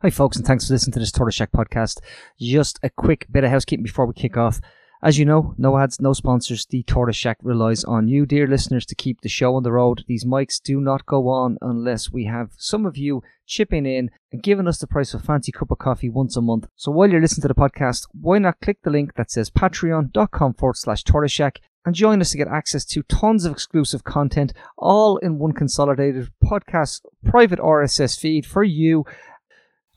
[0.00, 1.98] Hi, folks, and thanks for listening to this Tortoise Shack podcast.
[2.38, 4.60] Just a quick bit of housekeeping before we kick off.
[5.02, 6.66] As you know, no ads, no sponsors.
[6.66, 10.04] The Tortoise Shack relies on you, dear listeners, to keep the show on the road.
[10.06, 14.40] These mics do not go on unless we have some of you chipping in and
[14.40, 16.68] giving us the price of a fancy cup of coffee once a month.
[16.76, 20.54] So while you're listening to the podcast, why not click the link that says patreon.com
[20.54, 24.52] forward slash Tortoise Shack and join us to get access to tons of exclusive content,
[24.76, 29.04] all in one consolidated podcast, private RSS feed for you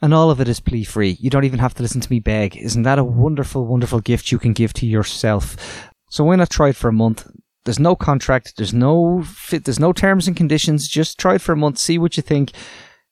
[0.02, 1.18] and all of it is plea free.
[1.20, 2.58] You don't even have to listen to me beg.
[2.58, 5.90] Isn't that a wonderful, wonderful gift you can give to yourself?
[6.10, 7.30] So why not try it for a month?
[7.64, 8.58] There's no contract.
[8.58, 9.66] There's no fit.
[9.66, 10.88] There's no terms and conditions.
[10.88, 11.78] Just try it for a month.
[11.78, 12.52] See what you think.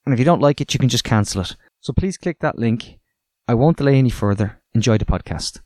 [0.06, 1.56] And if you don't like it, you can just cancel it.
[1.82, 2.98] So please click that link.
[3.48, 4.60] I won't delay any further.
[4.74, 5.60] Enjoy the podcast.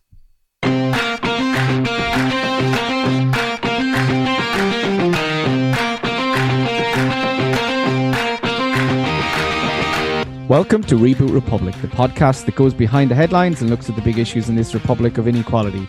[10.53, 14.03] Welcome to Reboot Republic, the podcast that goes behind the headlines and looks at the
[14.03, 15.87] big issues in this republic of inequality.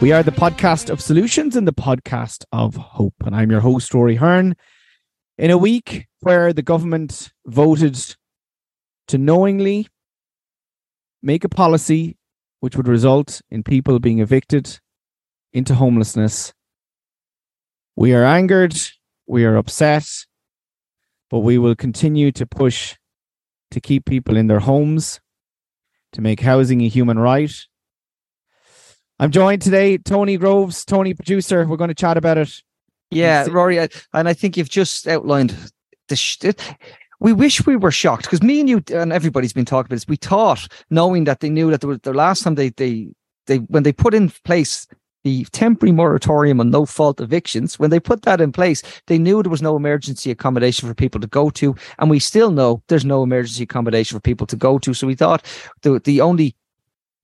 [0.00, 3.12] We are the podcast of solutions and the podcast of hope.
[3.26, 4.56] And I'm your host, Rory Hearne.
[5.36, 8.16] In a week where the government voted
[9.08, 9.86] to knowingly
[11.22, 12.16] make a policy
[12.60, 14.80] which would result in people being evicted
[15.52, 16.54] into homelessness,
[17.96, 18.74] we are angered,
[19.26, 20.08] we are upset,
[21.28, 22.96] but we will continue to push
[23.70, 25.20] to keep people in their homes,
[26.12, 27.54] to make housing a human right.
[29.18, 31.66] I'm joined today, Tony Groves, Tony producer.
[31.66, 32.62] We're going to chat about it.
[33.10, 35.56] Yeah, Rory, and I think you've just outlined
[36.08, 36.16] the.
[36.16, 36.38] Sh-
[37.20, 40.08] we wish we were shocked because me and you and everybody's been talking about this.
[40.08, 43.08] We thought, knowing that they knew that the, the last time they they
[43.46, 44.86] they when they put in place
[45.26, 49.42] the temporary moratorium on no fault evictions, when they put that in place, they knew
[49.42, 51.74] there was no emergency accommodation for people to go to.
[51.98, 54.94] And we still know there's no emergency accommodation for people to go to.
[54.94, 55.44] So we thought
[55.82, 56.54] the, the only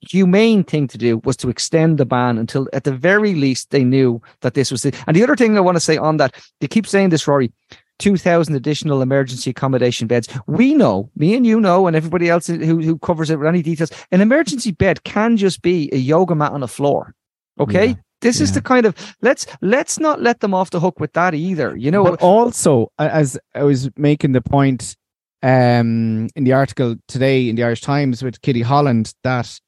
[0.01, 3.85] humane thing to do was to extend the ban until at the very least they
[3.85, 4.97] knew that this was it.
[5.07, 7.53] And the other thing I want to say on that, they keep saying this, Rory.
[8.01, 10.27] 2,000 additional emergency accommodation beds.
[10.49, 13.63] We know, me and you know, and everybody else who, who covers it with any
[13.63, 17.15] details, an emergency bed can just be a yoga mat on a floor.
[17.61, 17.89] Okay.
[17.89, 18.45] Yeah, this yeah.
[18.45, 21.77] is the kind of let's let's not let them off the hook with that either.
[21.77, 22.05] You know.
[22.05, 24.97] But also, as I was making the point
[25.43, 29.61] um, in the article today in the Irish Times with Kitty Holland that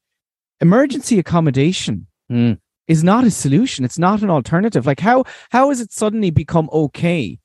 [0.61, 2.59] emergency accommodation mm.
[2.87, 3.85] is not a solution.
[3.85, 4.87] It's not an alternative.
[4.87, 7.39] Like how how has it suddenly become okay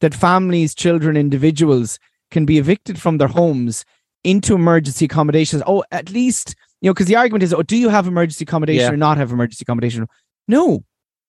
[0.00, 1.98] that families, children, individuals
[2.30, 3.84] can be evicted from their homes
[4.24, 5.62] into emergency accommodations?
[5.66, 8.82] Oh, at least you know, because the argument is, oh, do you have emergency accommodation
[8.82, 8.92] yeah.
[8.92, 10.06] or not have emergency accommodation?
[10.48, 10.84] No.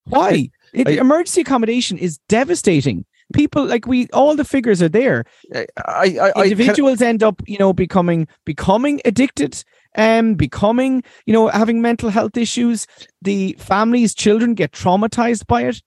[0.06, 0.50] Why?
[0.74, 3.06] It, I, emergency accommodation is devastating.
[3.34, 5.25] People like we, all the figures are there.
[5.53, 9.64] I, I, Individuals can, end up, you know, becoming becoming addicted,
[9.96, 12.88] um, becoming, you know, having mental health issues.
[13.22, 15.81] The families, children get traumatized by it.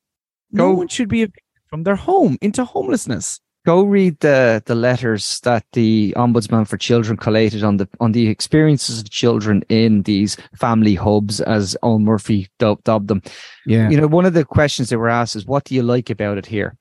[0.52, 1.26] No one should be
[1.68, 7.16] from their home into homelessness go read the the letters that the ombudsman for children
[7.16, 12.48] collated on the on the experiences of children in these family hubs as Eoghan Murphy
[12.58, 13.20] dubbed, dubbed them.
[13.66, 13.90] Yeah.
[13.90, 16.38] You know one of the questions they were asked is what do you like about
[16.38, 16.78] it here?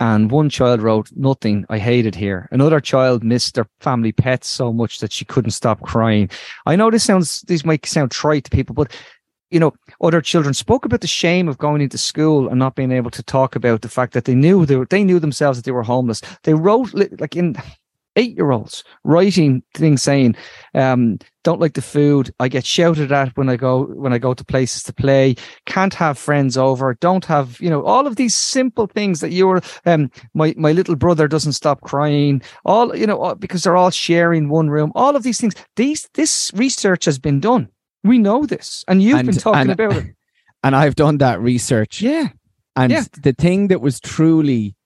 [0.00, 1.64] And one child wrote nothing.
[1.68, 2.48] I hate it here.
[2.50, 6.28] Another child missed their family pets so much that she couldn't stop crying.
[6.66, 8.90] I know this sounds these might sound trite to people but
[9.52, 12.92] you know, other children spoke about the shame of going into school and not being
[12.92, 15.64] able to talk about the fact that they knew they were, they knew themselves that
[15.64, 16.22] they were homeless.
[16.44, 17.56] They wrote like in
[18.16, 20.36] eight year olds writing things saying,
[20.74, 22.32] um, don't like the food.
[22.40, 25.34] I get shouted at when I go, when I go to places to play,
[25.66, 29.60] can't have friends over, don't have, you know, all of these simple things that you're,
[29.86, 34.48] um, my, my little brother doesn't stop crying, all, you know, because they're all sharing
[34.48, 35.54] one room, all of these things.
[35.76, 37.68] These, this research has been done.
[38.04, 40.14] We know this, and you've and, been talking and, about it.
[40.64, 42.00] And I've done that research.
[42.00, 42.28] Yeah.
[42.76, 43.02] And yeah.
[43.20, 44.76] the thing that was truly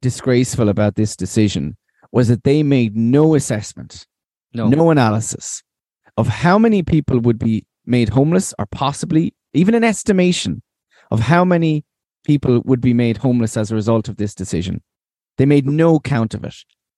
[0.00, 1.76] disgraceful about this decision
[2.12, 4.06] was that they made no assessment,
[4.54, 5.64] no, no analysis
[6.16, 10.62] of how many people would be made homeless or possibly even an estimation
[11.10, 11.84] of how many
[12.24, 14.82] people would be made homeless as a result of this decision.
[15.36, 16.54] They made no count of it.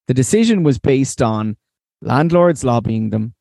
[0.09, 1.57] The decision was based on
[2.03, 3.35] landlords lobbying them,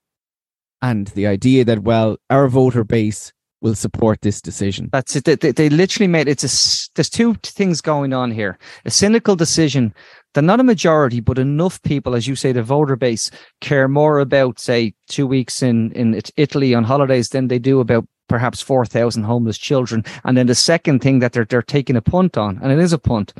[0.81, 4.89] and the idea that well our voter base will support this decision.
[4.91, 5.25] That's it.
[5.25, 6.51] They, they literally made it's a
[6.95, 8.57] there's two things going on here.
[8.85, 9.93] A cynical decision
[10.33, 13.31] that not a majority but enough people as you say the voter base
[13.61, 18.05] care more about say two weeks in in italy on holidays than they do about
[18.27, 20.05] perhaps 4000 homeless children.
[20.23, 22.93] And then the second thing that they're they're taking a punt on and it is
[22.93, 23.33] a punt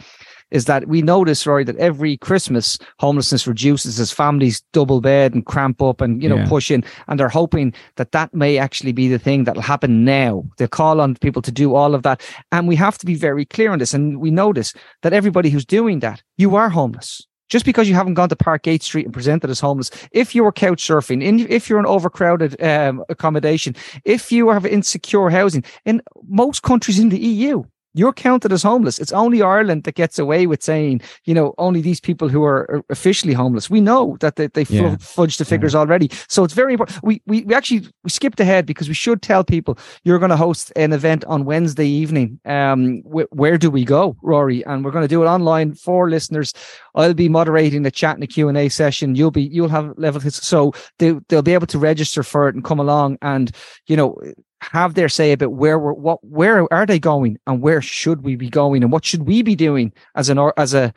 [0.51, 5.45] is that we notice, Rory, that every Christmas homelessness reduces as families double bed and
[5.45, 6.47] cramp up and, you know, yeah.
[6.47, 6.83] push in.
[7.07, 10.43] And they're hoping that that may actually be the thing that'll happen now.
[10.57, 12.21] They call on people to do all of that.
[12.51, 13.93] And we have to be very clear on this.
[13.93, 18.13] And we notice that everybody who's doing that, you are homeless just because you haven't
[18.13, 21.69] gone to Parkgate Street and presented as homeless, if you were couch surfing, in, if
[21.69, 23.75] you're an overcrowded um, accommodation,
[24.05, 27.63] if you have insecure housing, in most countries in the EU,
[27.93, 28.99] you're counted as homeless.
[28.99, 32.83] It's only Ireland that gets away with saying, you know, only these people who are
[32.89, 33.69] officially homeless.
[33.69, 34.97] We know that they, they yeah.
[34.99, 35.79] fudge the figures yeah.
[35.79, 36.09] already.
[36.27, 37.01] So it's very important.
[37.03, 40.37] We, we, we actually we skipped ahead because we should tell people you're going to
[40.37, 42.39] host an event on Wednesday evening.
[42.45, 44.63] Um, wh- where do we go, Rory?
[44.65, 46.53] And we're going to do it online for listeners.
[46.95, 49.15] I'll be moderating the chat and the Q and A session.
[49.15, 52.63] You'll be you'll have level so they they'll be able to register for it and
[52.63, 53.51] come along and
[53.87, 54.17] you know
[54.61, 58.35] have their say about where we're what where are they going and where should we
[58.35, 60.93] be going and what should we be doing as an as a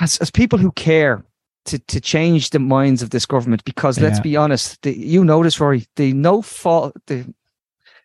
[0.00, 1.24] as, as people who care
[1.64, 3.64] to to change the minds of this government?
[3.64, 7.26] Because let's be honest the, you notice Rory the no fault the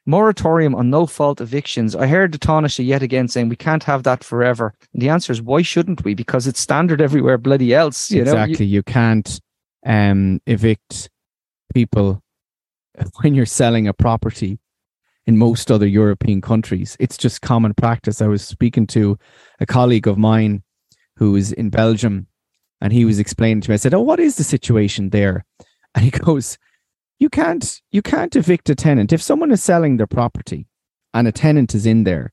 [0.07, 1.95] moratorium on no fault evictions.
[1.95, 4.73] I heard the Taoiseach yet again saying we can't have that forever.
[4.93, 6.15] And the answer is why shouldn't we?
[6.15, 8.59] Because it's standard everywhere bloody else you exactly know?
[8.59, 9.39] you, you can't
[9.85, 11.09] um evict
[11.73, 12.23] people
[13.21, 14.59] when you're selling a property
[15.27, 16.97] in most other European countries.
[16.99, 18.21] It's just common practice.
[18.21, 19.17] I was speaking to
[19.59, 20.63] a colleague of mine
[21.17, 22.27] who is in Belgium
[22.79, 25.45] and he was explaining to me, I said, Oh, what is the situation there?
[25.93, 26.57] And he goes,
[27.19, 29.11] You can't you can't evict a tenant.
[29.11, 30.67] If someone is selling their property
[31.13, 32.31] and a tenant is in there,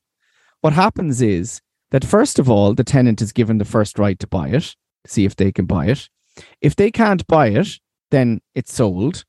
[0.60, 4.28] what happens is that first of all, the tenant is given the first right to
[4.28, 4.76] buy it,
[5.06, 6.08] see if they can buy it.
[6.60, 7.80] If they can't buy it,
[8.12, 9.24] then it's sold.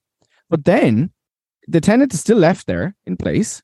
[0.48, 1.12] But then
[1.70, 3.62] the tenant is still left there in place.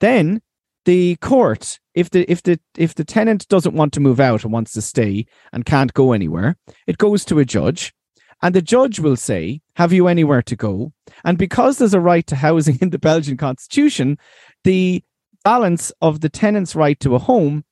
[0.00, 0.42] Then
[0.84, 4.52] the court, if the if the if the tenant doesn't want to move out and
[4.52, 6.56] wants to stay and can't go anywhere,
[6.86, 7.92] it goes to a judge.
[8.40, 10.92] And the judge will say, Have you anywhere to go?
[11.24, 14.18] And because there's a right to housing in the Belgian constitution,
[14.64, 15.02] the
[15.42, 17.64] balance of the tenant's right to a home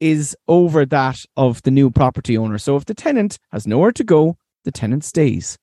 [0.00, 2.58] is over that of the new property owner.
[2.58, 5.58] So if the tenant has nowhere to go, the tenant stays.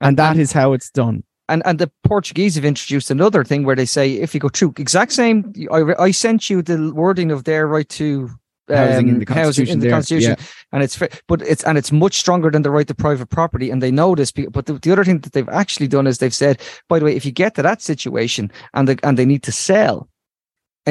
[0.00, 3.76] And that is how it's done and and the Portuguese have introduced another thing where
[3.76, 7.44] they say if you go through exact same, I, I sent you the wording of
[7.44, 8.30] their right to
[8.70, 10.36] um, housing in the constitution, in the constitution.
[10.38, 10.44] Yeah.
[10.72, 13.70] and it's but it's and it's much stronger than the right to private property.
[13.70, 16.34] And they know this, but the, the other thing that they've actually done is they've
[16.34, 19.42] said, by the way, if you get to that situation and they, and they need
[19.44, 20.08] to sell,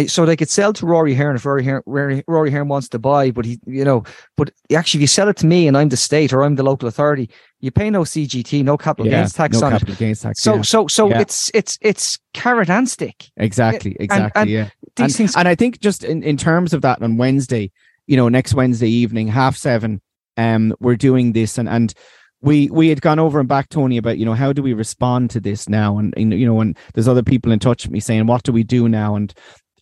[0.05, 2.99] so they could sell to Rory Hearne if Rory Hearne, Rory, Rory Hearne wants to
[2.99, 4.03] buy, but he, you know,
[4.35, 6.63] but actually, if you sell it to me and I'm the state or I'm the
[6.63, 7.29] local authority,
[7.59, 9.99] you pay no CGT, no capital yeah, gains tax no on capital it.
[9.99, 10.61] Gains tax, so, yeah.
[10.61, 11.21] so, so yeah.
[11.21, 13.29] it's it's it's carrot and stick.
[13.37, 14.23] Exactly, exactly.
[14.23, 14.69] And, and yeah.
[14.95, 17.71] These and, things, and I think just in, in terms of that on Wednesday,
[18.05, 20.01] you know, next Wednesday evening, half seven,
[20.37, 21.93] um, we're doing this, and and
[22.41, 25.29] we we had gone over and back tony about you know how do we respond
[25.29, 27.99] to this now and, and you know and there's other people in touch with me
[27.99, 29.33] saying what do we do now and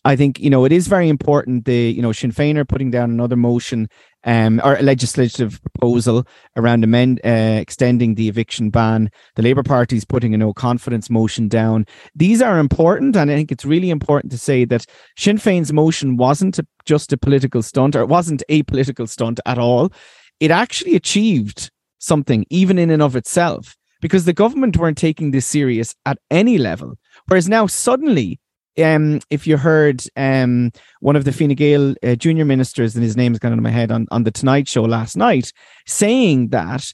[0.06, 1.64] I think you know it is very important.
[1.64, 3.88] The you know Sinn Féin are putting down another motion
[4.22, 6.24] um, or a legislative proposal
[6.56, 9.10] around amend uh, extending the eviction ban.
[9.34, 11.86] The Labour Party is putting a no confidence motion down.
[12.14, 14.86] These are important, and I think it's really important to say that
[15.16, 19.40] Sinn Féin's motion wasn't a, just a political stunt, or it wasn't a political stunt
[19.44, 19.92] at all.
[20.38, 25.46] It actually achieved something, even in and of itself, because the government weren't taking this
[25.46, 26.94] serious at any level.
[27.26, 28.38] Whereas now suddenly
[28.78, 33.16] um, if you heard um, one of the Fine Gael uh, junior ministers, and his
[33.16, 35.52] name is gone into my head on, on the Tonight Show last night,
[35.86, 36.92] saying that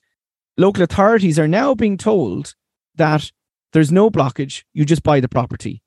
[0.56, 2.54] local authorities are now being told
[2.96, 3.30] that
[3.72, 5.82] there's no blockage, you just buy the property.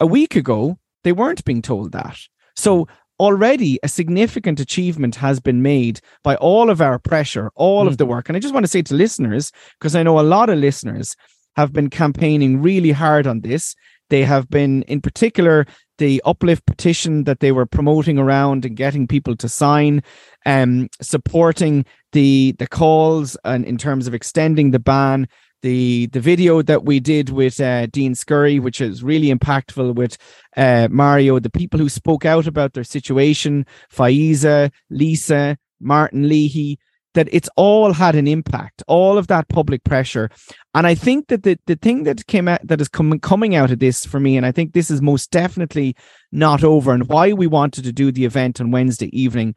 [0.00, 2.18] A week ago, they weren't being told that.
[2.54, 2.86] So
[3.20, 7.88] already a significant achievement has been made by all of our pressure, all mm.
[7.88, 8.28] of the work.
[8.28, 11.16] And I just want to say to listeners, because I know a lot of listeners
[11.56, 13.74] have been campaigning really hard on this.
[14.10, 15.66] They have been, in particular,
[15.98, 20.02] the uplift petition that they were promoting around and getting people to sign,
[20.46, 25.28] um, supporting the the calls and in terms of extending the ban.
[25.62, 30.16] The the video that we did with uh, Dean Scurry, which is really impactful with
[30.56, 36.78] uh, Mario, the people who spoke out about their situation, Faiza, Lisa, Martin Leahy,
[37.14, 40.30] that it's all had an impact, all of that public pressure.
[40.74, 43.70] And I think that the, the thing that came out that is coming coming out
[43.70, 45.96] of this for me, and I think this is most definitely
[46.32, 49.54] not over, and why we wanted to do the event on Wednesday evening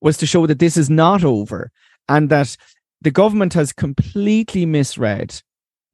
[0.00, 1.70] was to show that this is not over
[2.08, 2.56] and that
[3.02, 5.40] the government has completely misread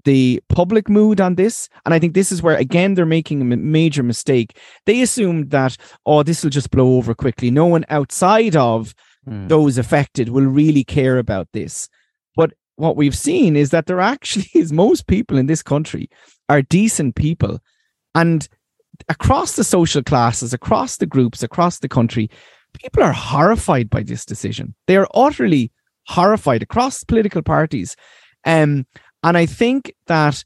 [0.05, 1.69] the public mood on this.
[1.85, 4.59] And I think this is where, again, they're making a major mistake.
[4.87, 7.51] They assumed that, oh, this will just blow over quickly.
[7.51, 8.95] No one outside of
[9.29, 9.49] mm.
[9.49, 11.89] those affected will really care about this.
[12.37, 16.09] But what we've seen is that there actually is most people in this country
[16.49, 17.61] are decent people.
[18.15, 18.49] And
[19.09, 22.31] across the social classes, across the groups, across the country,
[22.75, 24.75] people are horrified by this decision.
[24.87, 25.73] They are utterly
[26.07, 27.97] horrified across political parties.
[28.45, 28.87] Um,
[29.23, 30.45] and I think that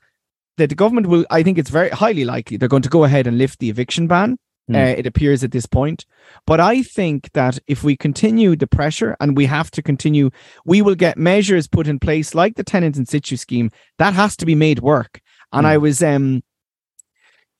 [0.58, 3.26] that the government will, I think it's very highly likely they're going to go ahead
[3.26, 4.38] and lift the eviction ban.
[4.70, 4.76] Mm.
[4.76, 6.04] Uh, it appears at this point.
[6.46, 10.30] But I think that if we continue the pressure and we have to continue,
[10.64, 14.36] we will get measures put in place like the tenant in situ scheme that has
[14.38, 15.20] to be made work.
[15.52, 15.70] And mm.
[15.70, 16.42] I was um,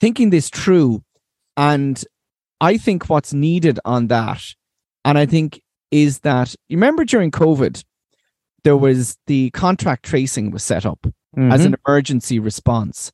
[0.00, 1.02] thinking this through,
[1.56, 2.02] and
[2.60, 4.42] I think what's needed on that,
[5.04, 7.82] and I think is that you remember during COVID,
[8.64, 10.98] there was the contract tracing was set up
[11.36, 11.52] mm-hmm.
[11.52, 13.12] as an emergency response.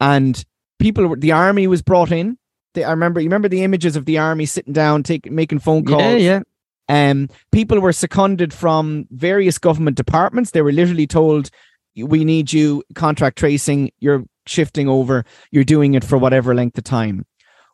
[0.00, 0.44] And
[0.80, 2.36] people were, the army was brought in.
[2.74, 5.84] They, I remember, you remember the images of the army sitting down, taking, making phone
[5.84, 6.02] calls.
[6.02, 6.40] Yeah,
[6.88, 7.10] yeah.
[7.10, 10.50] Um, people were seconded from various government departments.
[10.50, 11.50] They were literally told,
[11.96, 13.92] "We need you contract tracing.
[14.00, 15.24] You're shifting over.
[15.50, 17.24] You're doing it for whatever length of time."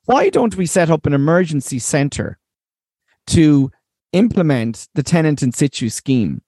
[0.05, 2.39] Why don't we set up an emergency center
[3.29, 3.71] to
[4.13, 6.43] implement the tenant in situ scheme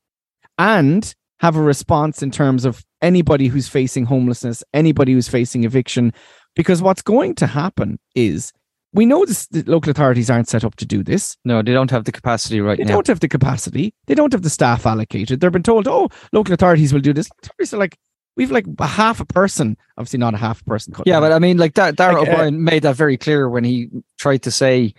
[0.58, 6.12] and have a response in terms of anybody who's facing homelessness, anybody who's facing eviction.
[6.56, 8.52] Because what's going to happen is
[8.92, 11.36] we know this, the local authorities aren't set up to do this.
[11.44, 12.88] No, they don't have the capacity right they now.
[12.88, 13.94] They don't have the capacity.
[14.06, 15.40] They don't have the staff allocated.
[15.40, 17.28] They've been told, oh, local authorities will do this.
[17.42, 17.96] Authorities are like,
[18.36, 20.94] we've like a half a person, obviously not a half a person.
[21.06, 23.48] Yeah, but I mean, like that, Darragh like, uh, O'Brien uh, made that very clear
[23.48, 24.94] when he tried to say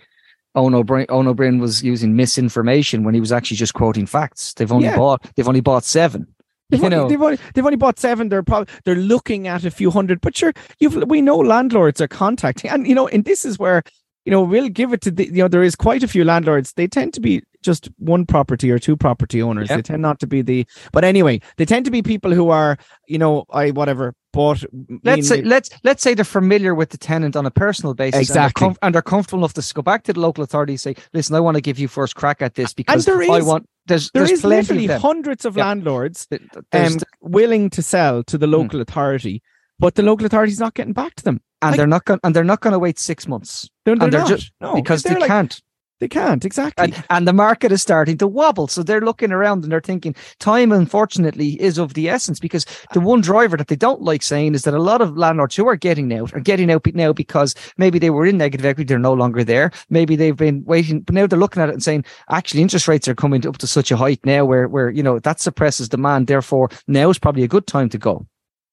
[0.56, 4.06] Eoin Ó Broin, Eoin Ó Broin was using misinformation when he was actually just quoting
[4.06, 4.54] facts.
[4.54, 4.96] They've only yeah.
[4.96, 6.26] bought they've only bought seven.
[6.70, 7.08] They've, you only, know.
[7.08, 8.28] they've, only, they've only bought seven.
[8.28, 10.20] They're probably they're looking at a few hundred.
[10.20, 13.82] But sure, you've we know landlords are contacting, and you know, and this is where
[14.24, 16.72] you know we'll give it to the you know there is quite a few landlords.
[16.72, 19.68] They tend to be just one property or two property owners.
[19.68, 19.78] Yep.
[19.78, 20.66] They tend not to be the.
[20.92, 24.64] But anyway, they tend to be people who are you know I whatever but
[25.04, 28.38] let's say let's let's say they're familiar with the tenant on a personal basis, exactly,
[28.38, 30.80] and they're, com- and they're comfortable enough to go back to the local authority and
[30.80, 33.42] say, "Listen, I want to give you first crack at this because there is, I
[33.42, 36.40] want." There's there there's is literally of hundreds of landlords that
[36.72, 38.52] um, willing to sell to the hmm.
[38.52, 39.42] local authority,
[39.78, 42.20] but the local authority is not getting back to them, and like, they're not going
[42.24, 43.68] and they're not going to wait six months.
[43.84, 44.28] They're, they're, they're not.
[44.28, 45.60] Just, no, because they like, can't.
[46.02, 48.66] They can't exactly, and, and, the market is starting to wobble.
[48.66, 52.40] So they're looking around and they're thinking time, unfortunately, is of the essence.
[52.40, 53.04] Because the ah.
[53.04, 55.76] one driver that they don't like saying is that a lot of landlords who are
[55.76, 59.12] getting out are getting out now because maybe they were in negative equity, they're no
[59.12, 59.70] longer there.
[59.90, 63.06] Maybe they've been waiting, but now they're looking at it and saying, actually, interest rates
[63.06, 66.26] are coming up to such a height now where where you know that suppresses demand.
[66.26, 68.26] Therefore, now is probably a good time to go.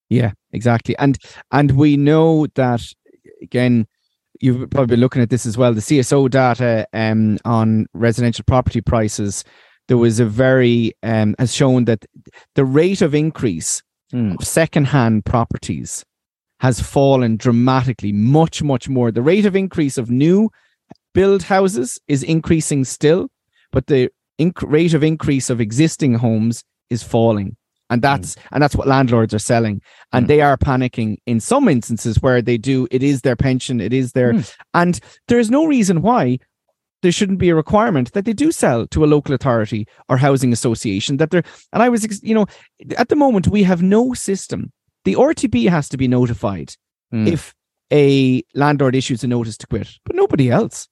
[0.09, 1.19] Yeah, exactly, and
[1.51, 2.81] and we know that
[3.43, 3.85] again
[4.39, 5.73] you've probably been looking at this as well.
[5.73, 9.43] The CSO data um, on residential property prices,
[9.87, 12.05] there was a very um, has shown that
[12.55, 13.81] the rate of increase
[14.13, 14.35] mm.
[14.39, 16.05] of secondhand properties
[16.59, 19.11] has fallen dramatically, much much more.
[19.11, 20.49] The rate of increase of new
[21.13, 23.29] build houses is increasing still,
[23.71, 27.55] but the inc- rate of increase of existing homes is falling
[27.89, 28.41] and that's mm.
[28.51, 29.81] and that's what landlords are selling
[30.13, 30.27] and mm.
[30.27, 34.13] they are panicking in some instances where they do it is their pension it is
[34.13, 34.55] their mm.
[34.73, 36.37] and there is no reason why
[37.01, 40.53] there shouldn't be a requirement that they do sell to a local authority or housing
[40.53, 41.43] association that they're
[41.73, 42.45] and i was you know
[42.97, 44.71] at the moment we have no system
[45.05, 46.73] the rtb has to be notified
[47.13, 47.27] mm.
[47.27, 47.53] if
[47.91, 50.87] a landlord issues a notice to quit but nobody else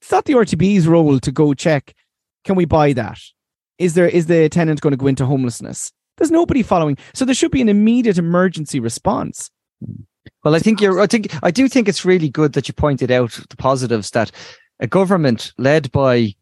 [0.00, 1.94] it's not the rtb's role to go check
[2.44, 3.18] can we buy that
[3.78, 6.96] is there is the tenant going to go into homelessness there's nobody following.
[7.14, 9.50] So there should be an immediate emergency response.
[10.44, 11.00] Well, I think you're.
[11.00, 14.30] I think I do think it's really good that you pointed out the positives that
[14.78, 16.34] a government led by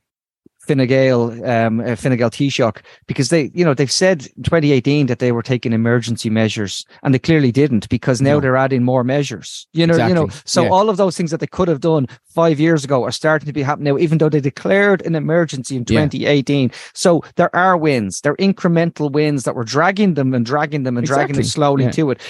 [0.70, 5.06] Fine Gael, um, uh, Fine Gael Taoiseach, because they, you know, they've said in 2018
[5.06, 8.40] that they were taking emergency measures, and they clearly didn't because now no.
[8.40, 9.66] they're adding more measures.
[9.72, 10.08] You know, exactly.
[10.08, 10.68] you know, so yeah.
[10.68, 13.52] all of those things that they could have done five years ago are starting to
[13.52, 16.68] be happening now, even though they declared an emergency in 2018.
[16.68, 16.76] Yeah.
[16.94, 20.96] So there are wins, there are incremental wins that were dragging them and dragging them
[20.96, 21.22] and exactly.
[21.22, 21.90] dragging them slowly yeah.
[21.90, 22.22] to it.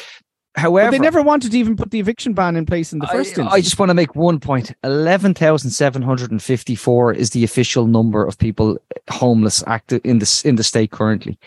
[0.56, 3.06] However, but they never wanted to even put the eviction ban in place in the
[3.06, 3.48] first I, instance.
[3.52, 7.44] I just want to make one point: eleven thousand seven hundred and fifty-four is the
[7.44, 11.38] official number of people uh, homeless active in the in the state currently.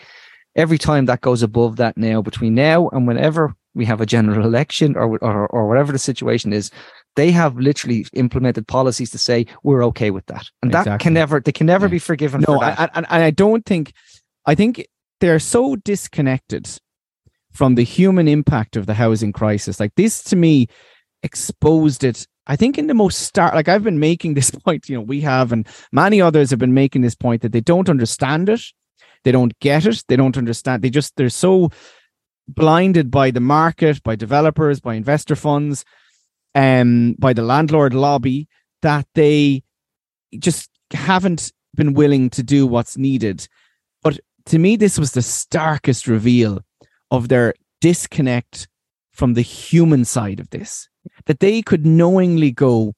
[0.56, 4.46] Every time that goes above that now, between now and whenever we have a general
[4.46, 6.70] election or or, or whatever the situation is,
[7.14, 10.90] they have literally implemented policies to say we're okay with that, and exactly.
[10.92, 11.90] that can never they can never yeah.
[11.90, 12.42] be forgiven.
[12.48, 13.92] No, for and, and I don't think.
[14.46, 14.86] I think
[15.20, 16.68] they're so disconnected
[17.54, 19.80] from the human impact of the housing crisis.
[19.80, 20.68] Like this to me
[21.22, 24.96] exposed it I think in the most start, like I've been making this point, you
[24.96, 28.48] know, we have, and many others have been making this point that they don't understand
[28.48, 28.60] it,
[29.24, 30.82] they don't get it, they don't understand.
[30.82, 31.70] They just they're so
[32.46, 35.84] blinded by the market, by developers, by investor funds,
[36.54, 38.48] um, by the landlord lobby
[38.82, 39.62] that they
[40.38, 43.48] just haven't been willing to do what's needed.
[44.02, 46.62] But to me, this was the starkest reveal
[47.16, 48.68] of their disconnect
[49.12, 50.88] from the human side of this.
[51.26, 52.94] That they could knowingly go,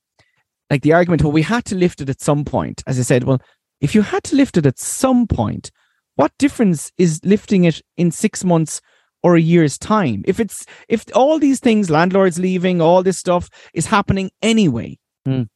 [0.70, 2.82] like the argument, well, we had to lift it at some point.
[2.86, 3.40] As I said, well,
[3.80, 5.70] if you had to lift it at some point,
[6.14, 8.80] what difference is lifting it in six months
[9.22, 10.22] or a year's time?
[10.26, 15.48] If it's if all these things, landlords leaving, all this stuff is happening anyway, mm.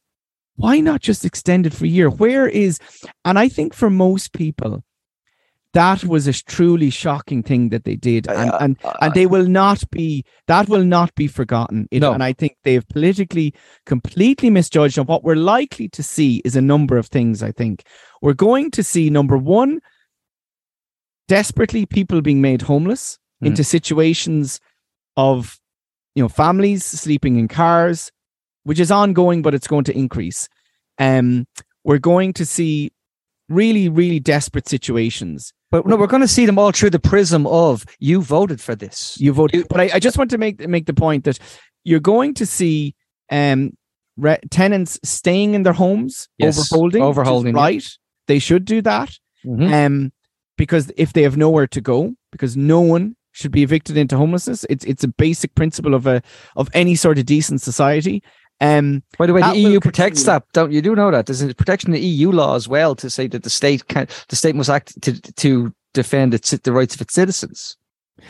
[0.55, 2.09] why not just extend it for a year?
[2.09, 2.79] Where is
[3.25, 4.83] and I think for most people,
[5.73, 9.47] that was a truly shocking thing that they did and uh, and, and they will
[9.47, 12.13] not be that will not be forgotten it, no.
[12.13, 13.53] and i think they've politically
[13.85, 17.83] completely misjudged and what we're likely to see is a number of things i think
[18.21, 19.79] we're going to see number one
[21.27, 23.47] desperately people being made homeless mm.
[23.47, 24.59] into situations
[25.15, 25.59] of
[26.15, 28.11] you know families sleeping in cars
[28.63, 30.49] which is ongoing but it's going to increase
[30.99, 31.45] um
[31.83, 32.91] we're going to see
[33.51, 37.47] really really desperate situations but no, we're going to see them all through the prism
[37.47, 39.17] of you voted for this.
[39.19, 41.39] You voted, but I, I just want to make make the point that
[41.85, 42.93] you're going to see
[43.31, 43.71] um,
[44.17, 47.87] re- tenants staying in their homes, yes, overholding, overholding, right?
[48.27, 49.73] They should do that, mm-hmm.
[49.73, 50.11] um,
[50.57, 54.65] because if they have nowhere to go, because no one should be evicted into homelessness.
[54.69, 56.21] It's it's a basic principle of a
[56.57, 58.21] of any sort of decent society.
[58.61, 60.43] Um, By the way, the EU protects that.
[60.53, 63.09] Don't you do know that there's a protection in the EU law as well to
[63.09, 66.93] say that the state can the state must act to to defend its the rights
[66.93, 67.75] of its citizens.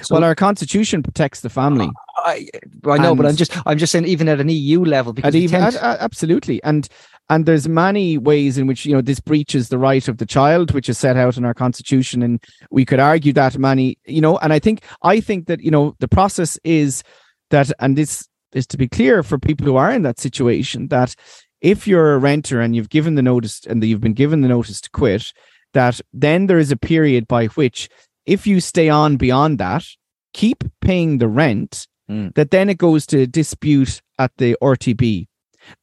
[0.03, 1.89] So, well, our constitution protects the family.
[2.17, 2.47] I,
[2.87, 5.59] I know, but I'm just I'm just saying even at an EU level because even,
[5.59, 6.87] tend- absolutely and
[7.29, 10.73] and there's many ways in which you know this breaches the right of the child
[10.73, 14.37] which is set out in our constitution and we could argue that many you know
[14.37, 17.03] and I think I think that you know the process is
[17.49, 21.15] that and this is to be clear for people who are in that situation that
[21.61, 24.81] if you're a renter and you've given the notice and you've been given the notice
[24.81, 25.31] to quit,
[25.73, 27.89] that then there is a period by which
[28.25, 29.85] if you stay on beyond that,
[30.33, 32.33] keep paying the rent, mm.
[32.35, 35.27] that then it goes to dispute at the RTB.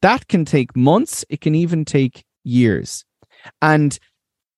[0.01, 3.05] That can take months, it can even take years.
[3.61, 3.97] And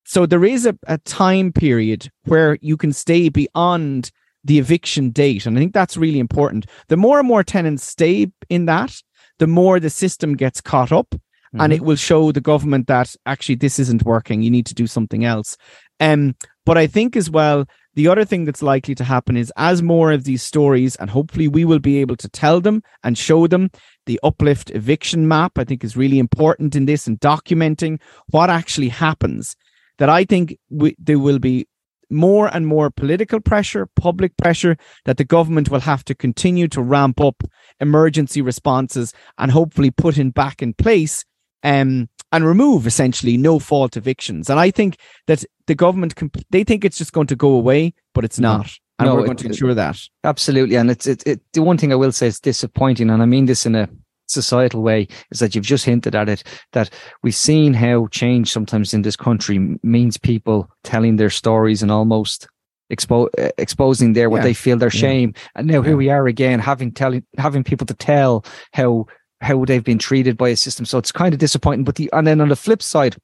[0.04, 4.10] so there is a, a time period where you can stay beyond
[4.44, 5.46] the eviction date.
[5.46, 6.66] And I think that's really important.
[6.88, 9.00] The more and more tenants stay in that,
[9.38, 11.60] the more the system gets caught up mm-hmm.
[11.60, 14.42] and it will show the government that actually this isn't working.
[14.42, 15.56] You need to do something else.
[16.00, 19.82] Um, but I think as well, the other thing that's likely to happen is as
[19.82, 23.46] more of these stories, and hopefully we will be able to tell them and show
[23.46, 23.70] them
[24.06, 28.88] the uplift eviction map, I think is really important in this and documenting what actually
[28.88, 29.56] happens.
[29.98, 31.68] That I think we, there will be
[32.12, 36.82] more and more political pressure, public pressure that the government will have to continue to
[36.82, 37.42] ramp up
[37.80, 41.24] emergency responses and hopefully put in back in place
[41.62, 44.50] um, and remove essentially no fault evictions.
[44.50, 44.96] And I think
[45.26, 48.70] that the government comp- they think it's just going to go away, but it's not.
[48.98, 49.98] And no, we're going it, to ensure that.
[50.22, 50.76] Absolutely.
[50.76, 53.46] And it's it, it the one thing I will say is disappointing, and I mean
[53.46, 53.88] this in a
[54.32, 56.42] societal way is that you've just hinted at it
[56.72, 56.90] that
[57.22, 62.48] we've seen how change sometimes in this country means people telling their stories and almost
[62.92, 64.44] expo- eh, exposing their what yeah.
[64.44, 65.34] they feel their shame.
[65.54, 69.06] And now here we are again having telling having people to tell how
[69.40, 70.84] how they've been treated by a system.
[70.84, 71.84] So it's kind of disappointing.
[71.84, 73.16] But the and then on the flip side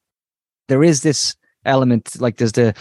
[0.68, 2.74] there is this element like there's the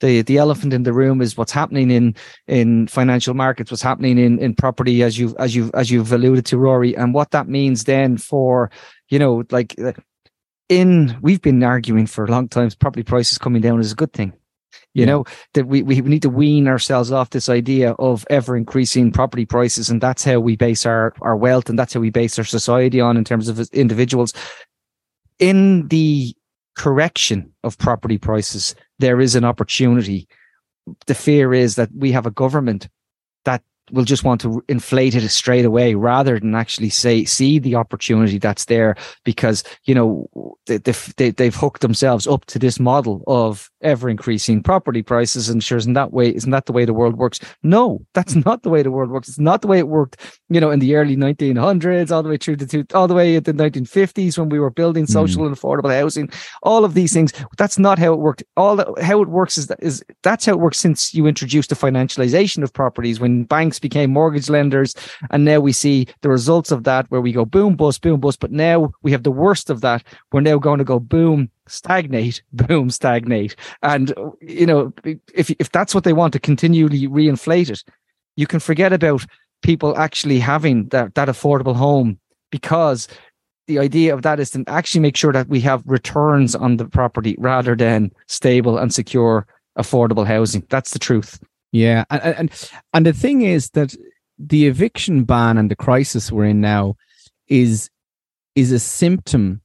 [0.00, 2.14] the the elephant in the room is what's happening in
[2.46, 6.46] in financial markets, what's happening in in property, as you as you as you've alluded
[6.46, 8.70] to, Rory, and what that means then for
[9.08, 9.92] you know like uh,
[10.68, 14.12] in we've been arguing for a long time, property prices coming down is a good
[14.12, 14.32] thing.
[14.94, 15.06] You yeah.
[15.06, 19.46] know that we, we need to wean ourselves off this idea of ever increasing property
[19.46, 22.44] prices, and that's how we base our our wealth, and that's how we base our
[22.44, 24.32] society on in terms of individuals.
[25.38, 26.34] In the
[26.76, 30.28] correction of property prices, there is an opportunity.
[31.06, 32.88] The fear is that we have a government
[33.44, 37.74] that will just want to inflate it straight away rather than actually say see the
[37.74, 40.28] opportunity that's there because you know
[40.66, 45.62] they, they, they've hooked themselves up to this model of ever increasing property prices and
[45.62, 48.70] sure isn't that way isn't that the way the world works no that's not the
[48.70, 50.16] way the world works it's not the way it worked
[50.48, 53.36] you know in the early 1900s all the way through to two, all the way
[53.36, 55.12] at the 1950s when we were building hmm.
[55.12, 55.46] social mm.
[55.46, 56.28] and affordable housing
[56.62, 59.78] all of these things that's not how it worked all how it works is that
[59.80, 63.80] is that's how it works since you introduced the financialization of properties when banks banks
[63.80, 64.94] became mortgage lenders.
[65.30, 68.40] And now we see the results of that where we go boom, bust, boom, bust.
[68.40, 70.02] But now we have the worst of that.
[70.32, 73.56] We're now going to go boom, stagnate, boom, stagnate.
[73.82, 74.92] And, you know,
[75.34, 77.84] if, if that's what they want to continually reinflate it,
[78.36, 79.24] you can forget about
[79.62, 82.18] people actually having that, that affordable home
[82.50, 83.08] because
[83.66, 86.86] the idea of that is to actually make sure that we have returns on the
[86.86, 90.64] property rather than stable and secure affordable housing.
[90.70, 91.38] That's the truth.
[91.72, 93.94] Yeah, and and and the thing is that
[94.38, 96.94] the eviction ban and the crisis we're in now
[97.48, 97.90] is
[98.54, 99.60] is a symptom.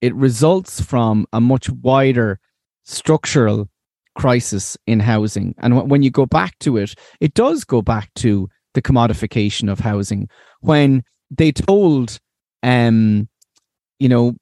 [0.00, 2.38] It results from a much wider
[2.84, 3.68] structural
[4.14, 5.54] crisis in housing.
[5.58, 9.80] And when you go back to it, it does go back to the commodification of
[9.80, 10.28] housing
[10.60, 12.18] when they told
[12.62, 13.28] um
[13.98, 14.34] you know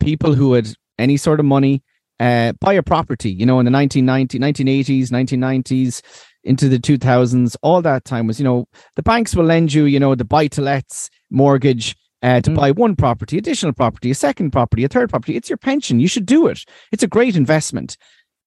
[0.00, 1.82] people who had any sort of money
[2.20, 6.02] uh, buy a property, you know, in the 1990, 1980s, 1990s,
[6.44, 9.98] into the 2000s, all that time was, you know, the banks will lend you, you
[9.98, 12.56] know, the buy to lets mortgage uh, to mm.
[12.56, 15.36] buy one property, additional property, a second property, a third property.
[15.36, 16.00] It's your pension.
[16.00, 16.64] You should do it.
[16.92, 17.96] It's a great investment.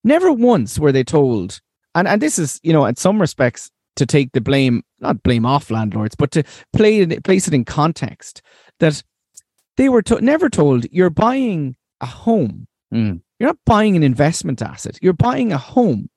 [0.04, 1.60] Never once were they told,
[1.96, 5.46] and, and this is, you know, in some respects, to take the blame, not blame
[5.46, 8.42] off landlords, but to play place it in context
[8.80, 9.04] that
[9.76, 12.68] they were to- never told you're buying a home.
[12.94, 13.22] Mm.
[13.40, 16.10] You're not buying an investment asset, you're buying a home.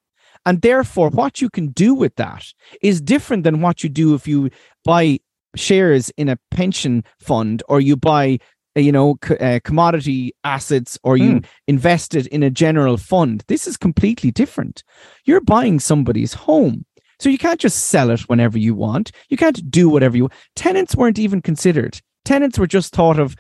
[0.46, 2.46] And therefore, what you can do with that
[2.80, 4.50] is different than what you do if you
[4.84, 5.20] buy
[5.54, 8.38] shares in a pension fund or you buy
[8.76, 11.44] uh, you know uh, commodity assets or you mm.
[11.66, 13.44] invest it in a general fund.
[13.48, 14.82] This is completely different.
[15.24, 16.84] You're buying somebody's home.
[17.18, 19.12] So you can't just sell it whenever you want.
[19.28, 22.00] You can't do whatever you want tenants weren't even considered.
[22.24, 23.36] Tenants were just thought of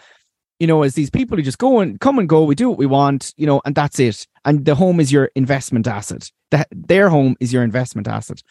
[0.60, 2.78] you know, as these people who just go and come and go, we do what
[2.78, 4.26] we want, you know, and that's it.
[4.44, 6.30] And the home is your investment asset.
[6.50, 8.42] The, their home is your investment asset.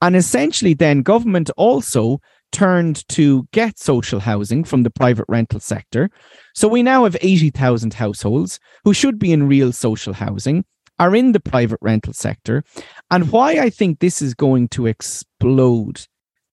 [0.00, 2.20] And essentially, then government also
[2.50, 6.10] turned to get social housing from the private rental sector.
[6.54, 10.64] So we now have 80,000 households who should be in real social housing
[10.98, 12.64] are in the private rental sector.
[13.10, 16.06] And why I think this is going to explode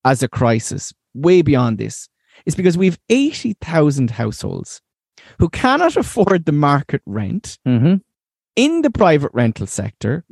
[0.03, 2.09] as a crisis, way beyond this,
[2.45, 4.81] is because we have 80,000 households
[5.39, 7.95] who cannot afford the market rent mm-hmm.
[8.55, 10.25] in the private rental sector,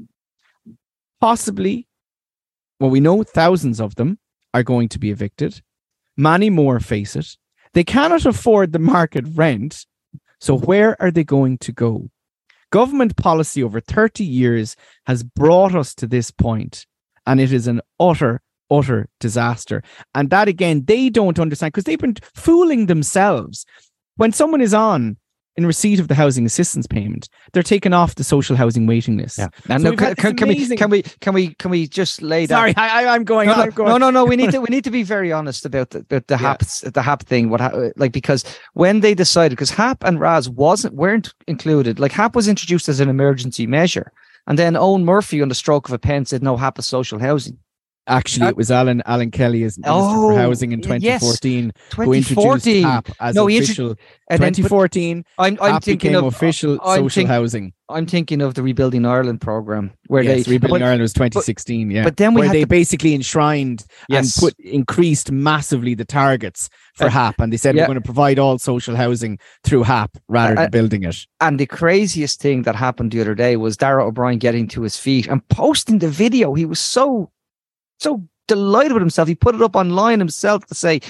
[1.21, 1.87] possibly,
[2.79, 4.19] well, we know thousands of them
[4.53, 5.61] are going to be evicted.
[6.17, 7.37] Many more face it.
[7.73, 9.85] They cannot afford the market rent.
[10.39, 12.09] So, where are they going to go?
[12.71, 16.85] Government policy over 30 years has brought us to this point,
[17.25, 19.83] and it is an utter, utter disaster.
[20.13, 23.65] And that again, they don't understand because they've been fooling themselves
[24.17, 25.17] when someone is on
[25.57, 29.37] in receipt of the housing assistance payment, they're taken off the social housing waiting list.
[29.37, 29.47] Yeah.
[29.69, 32.59] And so can, can, can, we can we can we can we just lay down?
[32.59, 33.47] Sorry, I, am going.
[33.47, 33.89] No, I'm going.
[33.89, 34.25] no, no, no.
[34.25, 37.01] We need to we need to be very honest about the about the HAP the
[37.01, 37.49] HAP thing.
[37.49, 37.61] What
[37.97, 41.99] like because when they decided because HAP and RAS wasn't weren't included.
[41.99, 44.11] Like HAP was introduced as an emergency measure,
[44.47, 47.19] and then Eoghan Murphy on the stroke of a pen said no HAP is social
[47.19, 47.57] housing.
[48.07, 51.39] Actually, it was Alan Alan Kelly as Minister oh, for Housing in 2014 yes.
[51.89, 52.05] 2014.
[52.05, 53.95] who introduced HAP as no, official.
[54.29, 57.73] Then, 2014, I'm, I'm thinking of official I'm social think, housing.
[57.89, 61.87] I'm thinking of the Rebuilding Ireland program where yes, they Rebuilding but, Ireland was 2016.
[61.87, 64.35] But, yeah, but then we where they to, basically enshrined yes.
[64.35, 67.83] and put increased massively the targets for uh, HAP, and they said yeah.
[67.83, 71.25] we're going to provide all social housing through HAP rather uh, than building it.
[71.41, 74.97] And the craziest thing that happened the other day was Darragh O'Brien getting to his
[74.97, 76.53] feet and posting the video.
[76.53, 77.31] He was so
[77.99, 79.27] so delighted with himself.
[79.27, 81.01] He put it up online himself to say,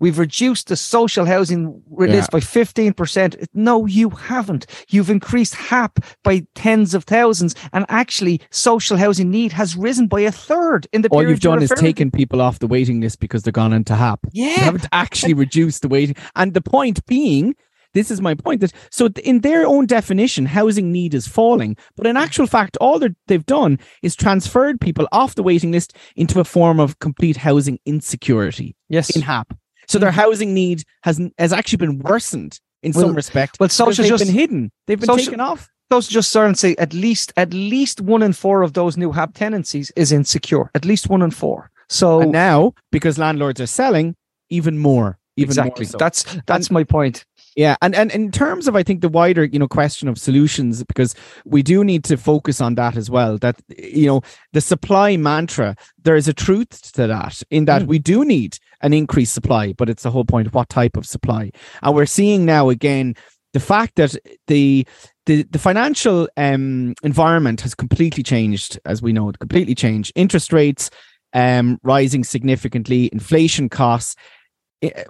[0.00, 2.26] We've reduced the social housing list yeah.
[2.30, 3.46] by 15%.
[3.54, 4.66] No, you haven't.
[4.88, 7.54] You've increased HAP by tens of thousands.
[7.72, 11.62] And actually, social housing need has risen by a third in the All you've done
[11.62, 14.20] is taken people off the waiting list because they're gone into HAP.
[14.32, 14.46] Yeah.
[14.46, 16.16] You haven't actually reduced the waiting.
[16.34, 17.54] And the point being,
[17.94, 22.06] this is my point that so in their own definition, housing need is falling, but
[22.06, 26.44] in actual fact, all they've done is transferred people off the waiting list into a
[26.44, 28.76] form of complete housing insecurity.
[28.88, 29.56] Yes, in HAP.
[29.86, 30.14] So their mm.
[30.14, 33.58] housing need has has actually been worsened in well, some respect.
[33.58, 34.72] Well, social they've just been hidden.
[34.86, 35.68] They've been social, taken off.
[35.90, 39.12] Those just start and say at least at least one in four of those new
[39.12, 40.70] HAP tenancies is insecure.
[40.74, 41.70] At least one in four.
[41.88, 44.16] So and now because landlords are selling
[44.50, 45.18] even more.
[45.36, 45.84] Even exactly.
[45.84, 45.98] More so.
[45.98, 47.24] That's that's and, my point.
[47.56, 50.82] Yeah, and and in terms of I think the wider you know question of solutions
[50.82, 51.14] because
[51.44, 53.38] we do need to focus on that as well.
[53.38, 57.86] That you know the supply mantra there is a truth to that in that mm.
[57.86, 61.52] we do need an increased supply, but it's the whole point what type of supply,
[61.82, 63.14] and we're seeing now again
[63.52, 64.16] the fact that
[64.48, 64.86] the
[65.26, 70.12] the, the financial um, environment has completely changed, as we know, it completely changed.
[70.14, 70.90] Interest rates,
[71.32, 74.16] um, rising significantly, inflation costs.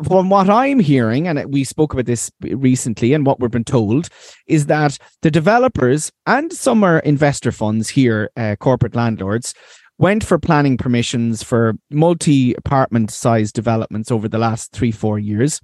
[0.05, 4.09] From what I'm hearing, and we spoke about this recently, and what we've been told
[4.47, 9.55] is that the developers and some are investor funds here, uh, corporate landlords,
[9.99, 15.61] went for planning permissions for multi apartment size developments over the last three, four years,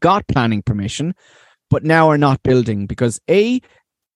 [0.00, 1.14] got planning permission,
[1.70, 3.60] but now are not building because A,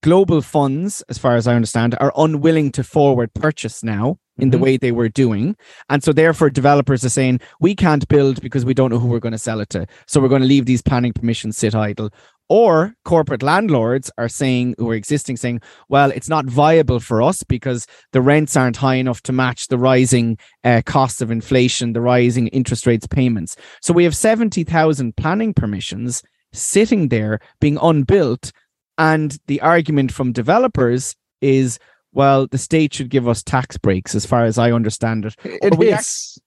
[0.03, 4.57] global funds, as far as I understand, are unwilling to forward purchase now in the
[4.57, 4.63] mm-hmm.
[4.63, 5.55] way they were doing.
[5.89, 9.19] And so therefore developers are saying, we can't build because we don't know who we're
[9.19, 9.87] going to sell it to.
[10.07, 12.11] So we're going to leave these planning permissions sit idle.
[12.49, 17.43] Or corporate landlords are saying, who are existing, saying, well, it's not viable for us
[17.43, 22.01] because the rents aren't high enough to match the rising uh, costs of inflation, the
[22.01, 23.57] rising interest rates payments.
[23.81, 26.23] So we have 70,000 planning permissions
[26.53, 28.53] sitting there being unbuilt.
[28.97, 31.79] And the argument from developers is,
[32.17, 35.35] well, the state should give us tax breaks, as far as I understand it.
[35.43, 36.39] It is.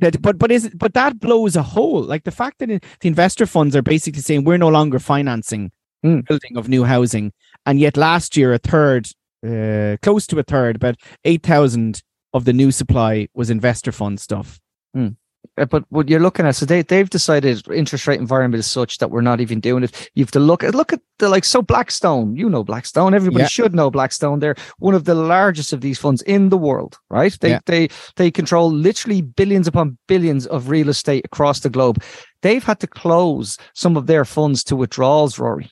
[0.00, 2.02] That, but but is it, but that blows a hole.
[2.02, 5.72] Like the fact that the investor funds are basically saying we're no longer financing
[6.04, 6.24] mm.
[6.26, 7.32] building of new housing,
[7.66, 9.08] and yet last year a third,
[9.44, 12.02] uh, close to a third, about eight thousand
[12.32, 14.60] of the new supply was investor fund stuff.
[14.96, 15.16] Mm.
[15.56, 18.98] Uh, but what you're looking at, so they they've decided interest rate environment is such
[18.98, 20.10] that we're not even doing it.
[20.14, 22.36] You have to look at look at the like so Blackstone.
[22.36, 23.14] You know Blackstone.
[23.14, 23.48] Everybody yeah.
[23.48, 24.40] should know Blackstone.
[24.40, 27.36] They're one of the largest of these funds in the world, right?
[27.40, 27.60] They yeah.
[27.66, 32.02] they they control literally billions upon billions of real estate across the globe.
[32.42, 35.70] They've had to close some of their funds to withdrawals, Rory.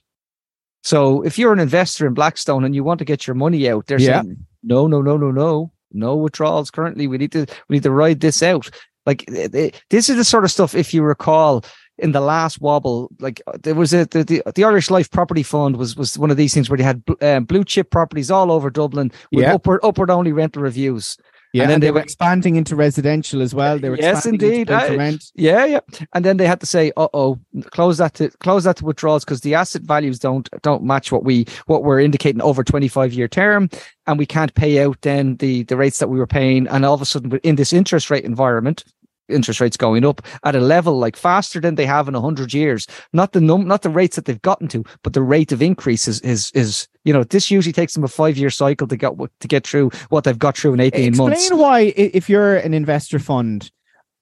[0.84, 3.86] So if you're an investor in Blackstone and you want to get your money out,
[3.86, 4.22] they're yeah.
[4.22, 7.06] saying no, no, no, no, no no withdrawals currently.
[7.06, 8.70] We need to we need to ride this out.
[9.06, 11.64] Like eh, eh, this is the sort of stuff, if you recall,
[11.98, 15.42] in the last wobble, like uh, there was a the, the, the, Irish Life Property
[15.42, 18.50] Fund was was one of these things where they had uh, blue chip properties all
[18.50, 19.54] over Dublin with yeah.
[19.54, 21.16] upward upward only rental reviews.
[21.52, 23.78] Yeah, and then and they, they, were expanding into residential as well.
[23.78, 24.70] They were yes, indeed.
[24.70, 25.80] I, yeah, yeah.
[26.14, 29.24] And then they had to say, "Uh oh, close that to close that to withdrawals
[29.24, 33.12] because the asset values don't don't match what we what we're indicating over twenty five
[33.12, 33.68] year term,
[34.06, 36.66] and we can't pay out then the the rates that we were paying.
[36.68, 38.84] And all of a sudden, in this interest rate environment,
[39.32, 42.86] interest rates going up at a level like faster than they have in 100 years.
[43.12, 46.08] Not the num not the rates that they've gotten to but the rate of increase
[46.08, 49.12] is is, is you know this usually takes them a five year cycle to get
[49.40, 51.42] to get through what they've got through in 18 Explain months.
[51.42, 53.70] explain why if you're an investor fund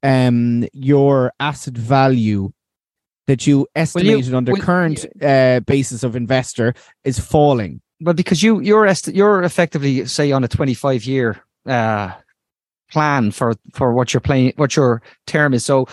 [0.02, 2.52] um your asset value
[3.26, 7.80] that you estimated you, under current uh, basis of investor is falling.
[8.00, 12.12] Well because you you're est- you're effectively say on a 25 year uh
[12.90, 15.86] plan for for what you're playing what your term is so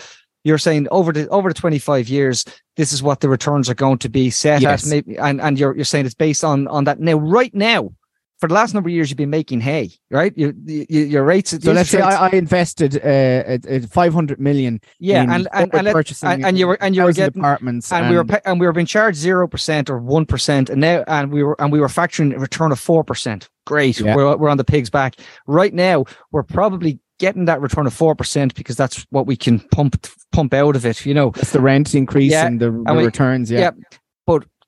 [0.44, 2.44] you're saying over the over the 25 years
[2.76, 4.84] this is what the returns are going to be set yes.
[4.84, 7.90] at maybe and and you're you're saying it's based on on that now right now
[8.38, 10.32] for the last number of years, you've been making hay, right?
[10.36, 11.50] Your your rates.
[11.50, 14.80] So let's say I, I invested uh, five hundred million.
[15.00, 18.06] Yeah, and and and, purchasing and, and you were and you were getting apartments, and,
[18.06, 21.02] and, we were and we were being charged zero percent or one percent, and now
[21.08, 23.48] and we were and we were factoring a return of four percent.
[23.66, 24.14] Great, yeah.
[24.14, 26.04] we're we're on the pig's back right now.
[26.30, 30.54] We're probably getting that return of four percent because that's what we can pump pump
[30.54, 31.04] out of it.
[31.04, 32.46] You know, that's the rent increase yeah.
[32.46, 33.50] and the, the and we, returns.
[33.50, 33.58] Yeah.
[33.60, 33.98] yeah.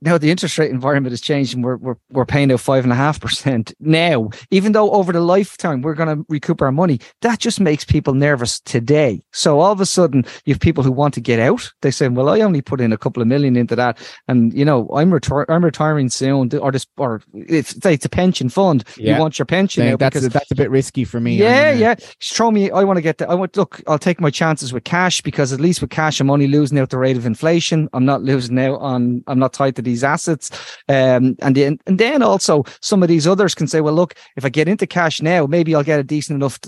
[0.02, 2.92] Now the interest rate environment has changed and we're, we're, we're paying out five and
[2.92, 7.00] a half percent now, even though over the lifetime we're going to recoup our money.
[7.20, 9.22] That just makes people nervous today.
[9.32, 11.70] So all of a sudden you have people who want to get out.
[11.82, 13.98] They say, well, I only put in a couple of million into that.
[14.26, 18.48] And you know, I'm, retor- I'm retiring soon or this, or if it's a pension
[18.48, 19.14] fund, yeah.
[19.14, 21.36] you want your pension that's, because a, that's a bit risky for me.
[21.36, 21.72] Yeah.
[21.72, 21.94] Mean, uh, yeah.
[21.94, 22.70] Just throw me.
[22.70, 23.28] I want to get that.
[23.28, 26.30] I want, look, I'll take my chances with cash because at least with cash, I'm
[26.30, 27.88] only losing out the rate of inflation.
[27.92, 30.50] I'm not losing out on, I'm not tied to these assets.
[30.88, 34.44] Um, and then and then also some of these others can say, well, look, if
[34.44, 36.58] I get into cash now, maybe I'll get a decent enough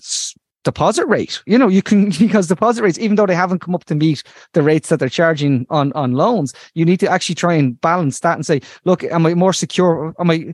[0.64, 1.42] deposit rate.
[1.46, 4.22] You know, you can because deposit rates, even though they haven't come up to meet
[4.52, 8.20] the rates that they're charging on on loans, you need to actually try and balance
[8.20, 10.14] that and say, look, am I more secure?
[10.18, 10.52] Am I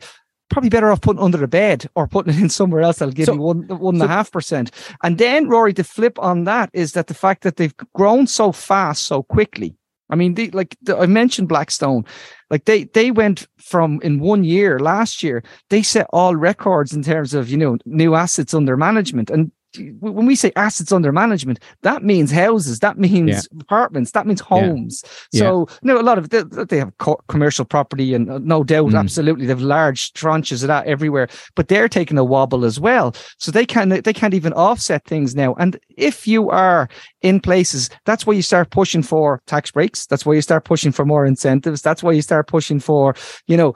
[0.50, 3.26] probably better off putting under the bed or putting it in somewhere else that'll give
[3.26, 4.70] so, me one one and a half percent.
[5.02, 8.52] And then Rory, the flip on that is that the fact that they've grown so
[8.52, 9.74] fast so quickly
[10.10, 12.04] I mean, like the, I mentioned Blackstone,
[12.50, 17.02] like they they went from in one year last year they set all records in
[17.02, 19.52] terms of you know new assets under management, and
[20.00, 23.60] when we say assets under management, that means houses, that means yeah.
[23.60, 25.02] apartments, that means homes.
[25.32, 25.40] Yeah.
[25.40, 25.92] So, yeah.
[25.94, 28.98] know, a lot of they, they have co- commercial property, and uh, no doubt, mm.
[28.98, 31.28] absolutely, they have large tranches of that everywhere.
[31.54, 35.34] But they're taking a wobble as well, so they can they can't even offset things
[35.34, 35.54] now.
[35.58, 36.88] And if you are
[37.22, 40.06] in places, that's why you start pushing for tax breaks.
[40.06, 41.82] That's why you start pushing for more incentives.
[41.82, 43.14] That's why you start pushing for,
[43.46, 43.74] you know,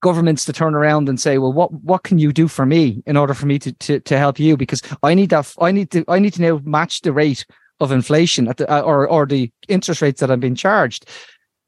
[0.00, 3.16] governments to turn around and say, well, what what can you do for me in
[3.16, 4.56] order for me to to, to help you?
[4.56, 7.46] Because I need that I need to I need to now match the rate
[7.80, 11.08] of inflation at the uh, or or the interest rates that I'm being charged.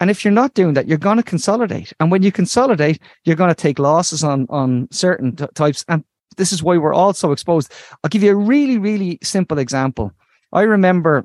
[0.00, 1.92] And if you're not doing that, you're going to consolidate.
[2.00, 5.84] And when you consolidate, you're going to take losses on on certain t- types.
[5.88, 6.04] And
[6.36, 7.72] this is why we're all so exposed.
[8.02, 10.12] I'll give you a really really simple example.
[10.52, 11.24] I remember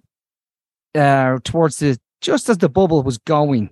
[0.96, 3.70] uh, towards the just as the bubble was going,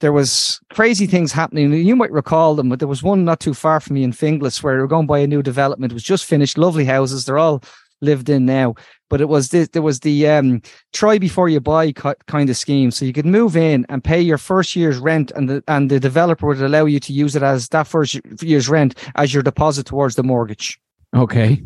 [0.00, 1.72] there was crazy things happening.
[1.72, 4.62] You might recall them, but there was one not too far from me in Finglas
[4.62, 5.92] where we were going by a new development.
[5.92, 7.24] It was just finished, lovely houses.
[7.24, 7.62] They're all
[8.00, 8.74] lived in now.
[9.10, 12.90] But it was this, there was the um, try before you buy kind of scheme.
[12.90, 16.00] So you could move in and pay your first year's rent, and the and the
[16.00, 19.86] developer would allow you to use it as that first year's rent as your deposit
[19.86, 20.80] towards the mortgage.
[21.14, 21.62] Okay.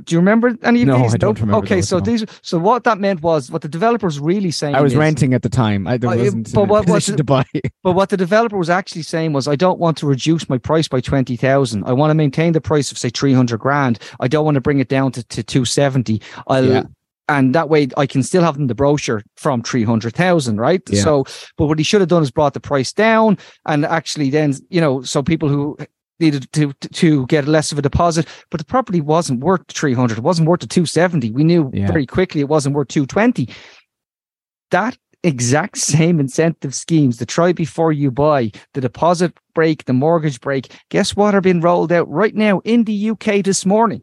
[0.00, 1.14] Do you remember any of no, these?
[1.14, 1.64] I don't remember.
[1.64, 2.04] Okay, those, so no.
[2.04, 4.74] these, so what that meant was what the developer was really saying.
[4.74, 5.86] I was is, renting at the time.
[5.86, 7.44] I there Uh, wasn't but what position it- to buy.
[7.82, 10.88] But what the developer was actually saying was, I don't want to reduce my price
[10.88, 11.84] by twenty thousand.
[11.84, 13.98] I want to maintain the price of say three hundred grand.
[14.20, 16.22] I don't want to bring it down to, to two seventy.
[16.46, 16.82] I'll Yeah.
[17.28, 20.82] and that way I can still have them the brochure from three hundred thousand, right?
[20.88, 21.02] Yeah.
[21.02, 21.24] So,
[21.56, 24.80] but what he should have done is brought the price down, and actually then you
[24.80, 25.76] know, so people who
[26.20, 30.18] needed to to get less of a deposit, but the property wasn't worth three hundred.
[30.18, 31.30] It wasn't worth the two seventy.
[31.30, 31.88] We knew Yeah.
[31.88, 33.48] very quickly it wasn't worth two twenty.
[34.70, 40.40] That exact same incentive schemes, the try before you buy, the deposit break, the mortgage
[40.40, 44.02] break, guess what are being rolled out right now in the UK this morning?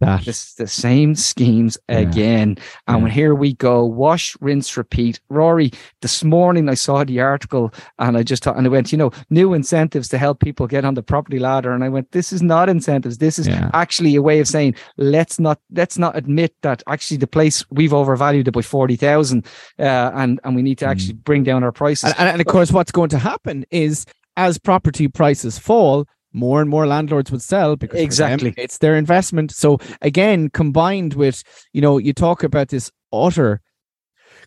[0.00, 1.98] That This the same schemes Yeah.
[1.98, 2.56] again.
[2.86, 3.08] And Yeah.
[3.12, 3.84] here we go.
[3.84, 5.18] Wash, rinse, repeat.
[5.28, 8.98] Rory, this morning I saw the article and I just thought, and I went, you
[8.98, 11.72] know, new incentives to help people get on the property ladder.
[11.72, 13.18] And I went, this is not incentives.
[13.18, 13.70] This is Yeah.
[13.74, 17.92] actually a way of saying, let's not let's not admit that actually the place we've
[17.94, 19.46] overvalued it by forty thousand,
[19.80, 22.04] uh, and and we need to actually bring down our prices.
[22.10, 24.06] and, and, and of course, what's going to happen is
[24.36, 28.54] as property prices fall, more and more landlords would sell because for them, Exactly.
[28.56, 29.50] it's their investment.
[29.52, 33.60] So again, combined with you know, you talk about this utter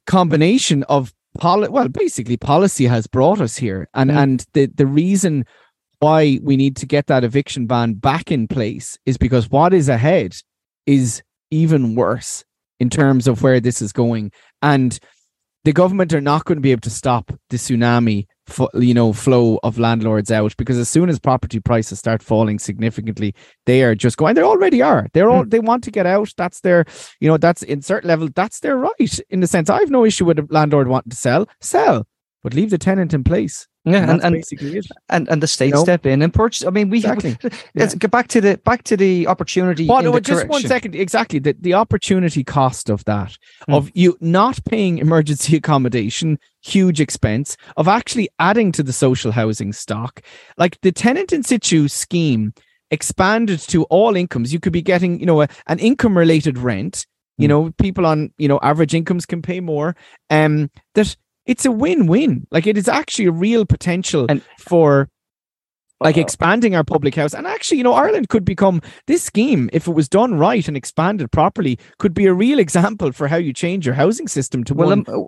[0.08, 4.18] combination of poli- well, basically policy has brought us here, and Mm.
[4.24, 5.46] and the the reason
[6.00, 9.88] why we need to get that eviction ban back in place is because what is
[9.88, 10.36] ahead
[10.88, 12.44] is even worse
[12.80, 14.32] in terms of where this is going
[14.64, 14.98] and
[15.64, 18.26] the government are not going to be able to stop the tsunami
[18.74, 23.34] you know flow of landlords out because as soon as property prices start falling significantly
[23.66, 25.08] they are just going they already are.
[25.14, 25.50] They're all hmm.
[25.50, 26.34] they want to get out.
[26.38, 26.86] That's their
[27.20, 30.06] you know that's in certain level that's their right in the sense i have no
[30.06, 32.08] issue with a landlord wanting to sell sell
[32.44, 36.06] but leave the tenant in place yeah, and, and, and and and the state step
[36.06, 36.66] in and purchase.
[36.66, 37.38] I mean, we Exactly.
[37.76, 39.86] let's get back to the back to the opportunity.
[39.88, 40.68] No, just one correction.
[40.68, 40.96] second.
[40.96, 41.40] Exactly.
[41.40, 43.74] The, the opportunity cost of that, Hmm.
[43.74, 49.74] of you not paying emergency accommodation, huge expense, of actually adding to the social housing
[49.74, 50.22] stock.
[50.58, 52.54] Like the tenant in situ scheme
[52.92, 54.52] expanded to all incomes.
[54.54, 57.06] You could be getting, you know, a, an income related rent.
[57.38, 57.50] You Hmm.
[57.50, 59.96] know, people on, you know, average incomes can pay more.
[60.30, 61.16] Um, that
[61.46, 62.48] it's a win-win.
[62.52, 65.10] Like it is actually a real potential And- for
[66.00, 69.70] like Uh, expanding our public house and actually you know ireland could become this scheme
[69.72, 73.36] if it was done right and expanded properly could be a real example for how
[73.38, 75.28] you change your housing system to Well, one um,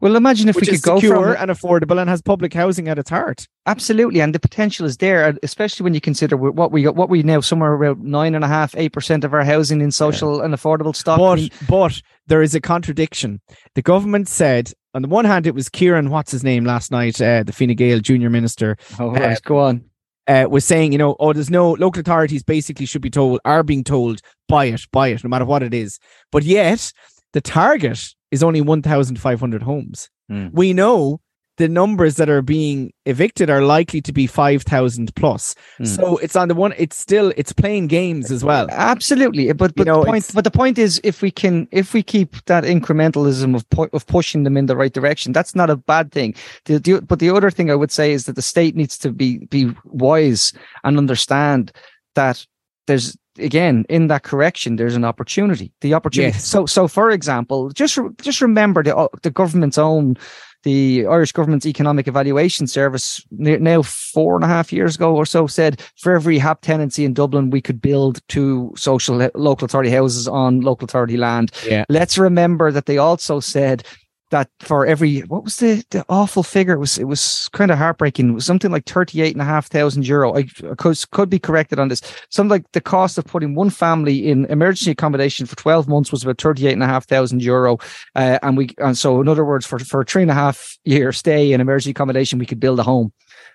[0.00, 2.98] well, imagine if we could go secure from and affordable and has public housing at
[2.98, 6.94] its heart absolutely, and the potential is there, especially when you consider what we got,
[6.96, 9.90] what we now somewhere around nine and a half, eight percent of our housing in
[9.90, 11.18] social and affordable stock.
[11.18, 13.40] but but there is a contradiction
[13.74, 17.20] the government said on the one hand it was kieran what's his name last night
[17.20, 19.84] uh, the Fine Gael junior minister oh, right, go on.
[20.26, 23.62] uh, was saying, you know, oh, there's no local authorities basically should be told, are
[23.62, 25.98] being told, buy it, buy it, no matter what it is.
[26.32, 26.92] But yet,
[27.32, 30.08] the target is only 1,500 homes.
[30.28, 30.48] Hmm.
[30.52, 31.20] We know
[31.56, 35.54] the numbers that are being evicted are likely to be 5,000 plus.
[35.78, 35.84] Hmm.
[35.84, 38.66] So it's on the one, it's still, it's playing games as well.
[38.70, 42.02] Absolutely, but but know, the point, but the point is, if we can, if we
[42.02, 46.12] keep that incrementalism of of pushing them in the right direction, that's not a bad
[46.12, 46.34] thing.
[46.64, 49.12] The, the, but the other thing I would say is that the state needs to
[49.12, 51.72] be be wise and understand
[52.14, 52.46] that
[52.86, 55.72] there's again in that correction there's an opportunity.
[55.80, 56.36] The opportunity.
[56.36, 56.44] Yes.
[56.44, 60.16] So so for example, just just remember the uh, the government's own.
[60.64, 65.46] The Irish government's economic evaluation service now four and a half years ago or so
[65.46, 70.26] said for every HAP tenancy in Dublin we could build two social local authority houses
[70.26, 71.52] on local authority land.
[71.66, 71.84] Yeah.
[71.88, 73.84] Let's remember that they also said
[74.30, 76.74] that for every what was the, the awful figure?
[76.74, 78.30] It was it was kind of heartbreaking.
[78.30, 80.34] It was something like 38 and a half thousand euro.
[80.34, 82.00] I could, could be corrected on this.
[82.30, 86.22] Something like the cost of putting one family in emergency accommodation for 12 months was
[86.22, 87.78] about 38 and a half thousand euro.
[88.14, 90.78] Uh, and we and so in other words for for a three and a half
[90.84, 93.12] year stay in emergency accommodation we could build a home.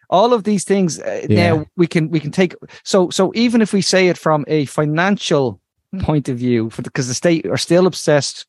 [0.10, 1.54] All of these things uh, yeah.
[1.54, 4.66] now we can we can take so so even if we say it from a
[4.66, 5.60] financial
[5.98, 8.46] point of view for because the, the, state are still obsessed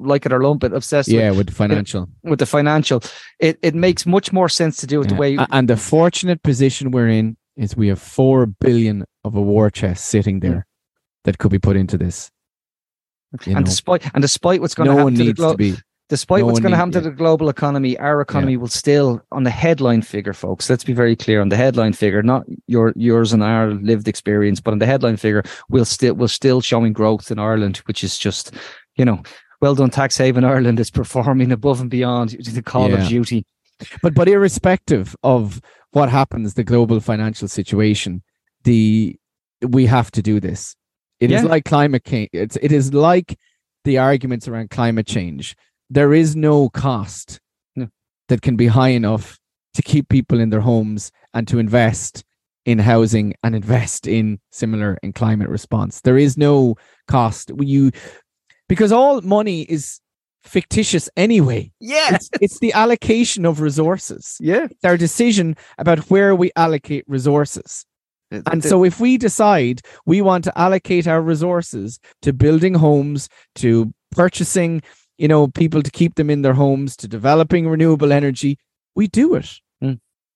[0.00, 3.00] like it or lump it obsessed yeah with, with the financial with the financial
[3.38, 5.14] it, it makes much more sense to do it yeah.
[5.14, 9.40] the way and the fortunate position we're in is we have four billion of a
[9.40, 11.22] war chest sitting there mm.
[11.22, 12.32] that could be put into this
[13.46, 13.62] and know.
[13.62, 15.76] despite and despite what's going no to happen to the glo- to be
[16.12, 18.58] despite no what's going to happen to the global economy, our economy yeah.
[18.58, 20.68] will still, on the headline figure, folks.
[20.68, 24.60] Let's be very clear on the headline figure, not your yours and our lived experience,
[24.60, 28.18] but on the headline figure, we'll still we're still showing growth in Ireland, which is
[28.18, 28.52] just,
[28.96, 29.22] you know,
[29.62, 33.02] well done, tax haven Ireland is performing above and beyond the call yeah.
[33.02, 33.46] of duty.
[34.02, 38.22] But but irrespective of what happens, the global financial situation,
[38.64, 39.16] the
[39.66, 40.76] we have to do this.
[41.20, 41.38] It yeah.
[41.38, 42.28] is like climate change.
[42.34, 43.38] It's it is like
[43.84, 45.56] the arguments around climate change
[45.90, 47.40] there is no cost
[47.76, 47.88] no.
[48.28, 49.38] that can be high enough
[49.74, 52.24] to keep people in their homes and to invest
[52.64, 56.00] in housing and invest in similar in climate response.
[56.02, 56.76] There is no
[57.08, 57.50] cost.
[57.58, 57.90] You
[58.68, 60.00] because all money is
[60.44, 61.72] fictitious anyway.
[61.80, 62.14] Yeah.
[62.14, 64.36] It's, it's, the allocation of resources.
[64.40, 64.64] Yeah.
[64.70, 67.84] It's our decision about where we allocate resources.
[68.46, 73.92] And so if we decide we want to allocate our resources to building homes, to
[74.10, 74.82] purchasing
[75.22, 78.58] you know, people to keep them in their homes, to developing renewable energy,
[78.96, 79.60] we do it.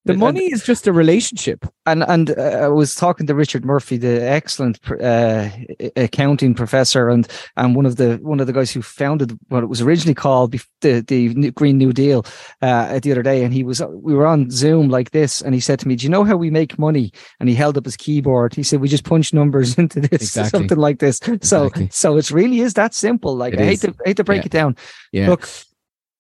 [0.07, 1.65] The money and, is just a relationship.
[1.85, 5.49] And and uh, I was talking to Richard Murphy, the excellent uh,
[5.97, 9.67] accounting professor, and and one of the one of the guys who founded what it
[9.67, 12.25] was originally called the the Green New Deal
[12.63, 15.61] uh, the other day, and he was we were on Zoom like this, and he
[15.61, 17.97] said to me, "Do you know how we make money?" And he held up his
[17.97, 18.55] keyboard.
[18.55, 20.61] He said, "We just punch numbers into this, exactly.
[20.61, 21.89] something like this." So exactly.
[21.91, 23.37] so it really is that simple.
[23.37, 24.47] Like it I hate to I hate to break yeah.
[24.47, 24.77] it down.
[25.13, 25.29] Yeah.
[25.29, 25.49] Look,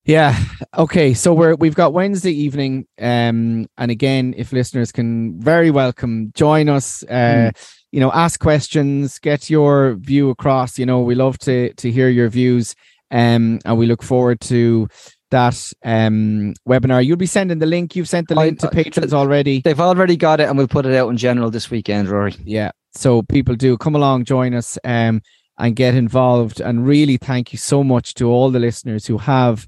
[0.07, 0.39] yeah.
[0.79, 1.15] Okay.
[1.15, 2.87] So we're we've got Wednesday evening.
[3.01, 7.03] Um, and again, if listeners can very welcome join us.
[7.05, 7.77] Uh, mm.
[7.93, 10.79] you know, ask questions, get your view across.
[10.79, 12.75] You know, we love to to hear your views.
[13.11, 14.89] Um, and we look forward to
[15.31, 17.05] that um webinar.
[17.05, 17.97] You'll be sending the link.
[17.97, 19.61] You've sent the link I, to patrons already.
[19.61, 22.35] They've already got it, and we'll put it out in general this weekend, Rory.
[22.45, 22.71] Yeah.
[22.95, 25.21] So people do come along, join us, um,
[25.59, 26.61] and get involved.
[26.61, 29.67] And really, thank you so much to all the listeners who have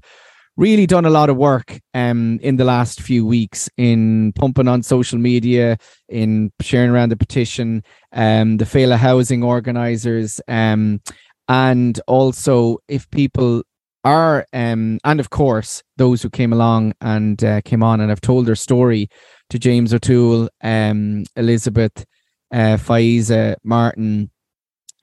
[0.59, 4.83] really done a lot of work um, in the last few weeks in pumping on
[4.83, 5.77] social media,
[6.09, 7.81] in sharing around the petition,
[8.11, 10.99] um, the Féile housing organizers, um,
[11.47, 13.63] and also if people
[14.03, 18.19] are, um, and of course, those who came along and uh, came on and have
[18.19, 19.07] told their story
[19.49, 22.05] to James O'Toole, um, Elizabeth,
[22.51, 24.29] uh, Faiza, Martin,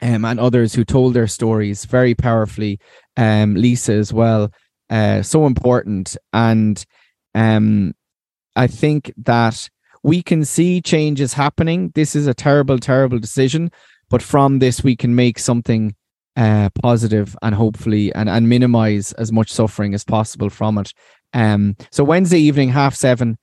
[0.02, 2.78] um, and others who told their stories very powerfully,
[3.16, 4.50] um, Lisa as well
[4.90, 6.16] uh, so important.
[6.32, 6.84] And
[7.34, 7.94] um,
[8.54, 9.68] I think that
[10.02, 11.92] we can see changes happening.
[11.94, 13.70] This is a terrible, terrible decision,
[14.08, 15.94] but from this we can make something
[16.36, 20.92] uh, positive and hopefully and, and minimize as much suffering as possible from it.
[21.32, 23.38] Um, so Wednesday evening, half seven.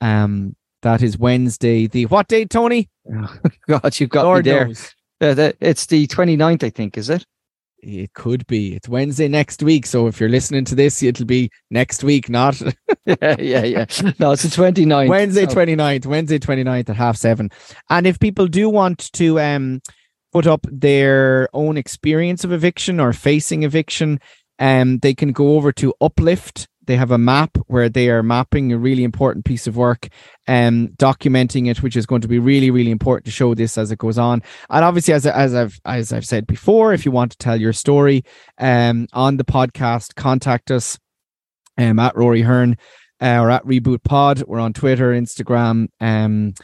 [0.00, 1.86] Um, that is Wednesday.
[1.86, 2.90] The what date, Tony?
[3.12, 3.36] Oh,
[3.68, 4.70] God, you've got Lord me there.
[5.20, 7.24] Uh, the, it's the 29th, I think, is it?
[7.84, 8.74] It could be.
[8.74, 9.84] It's Wednesday next week.
[9.84, 12.58] So if you're listening to this, it'll be next week, not.
[13.06, 13.84] yeah, yeah, yeah.
[14.18, 15.08] No, it's the 29th.
[15.08, 15.54] Wednesday, so.
[15.54, 16.06] 29th.
[16.06, 17.50] Wednesday, 29th at half seven.
[17.90, 19.82] And if people do want to um,
[20.32, 24.18] put up their own experience of eviction or facing eviction,
[24.58, 28.72] um, they can go over to Uplift they have a map where they are mapping
[28.72, 30.08] a really important piece of work
[30.46, 33.78] and um, documenting it, which is going to be really, really important to show this
[33.78, 34.42] as it goes on.
[34.70, 37.72] And obviously, as, as I've as I've said before, if you want to tell your
[37.72, 38.24] story
[38.58, 40.98] um, on the podcast, contact us
[41.78, 42.76] um, at Rory Hearne
[43.20, 44.42] uh, or at Reboot Pod.
[44.46, 45.88] We're on Twitter, Instagram.
[46.00, 46.54] Um,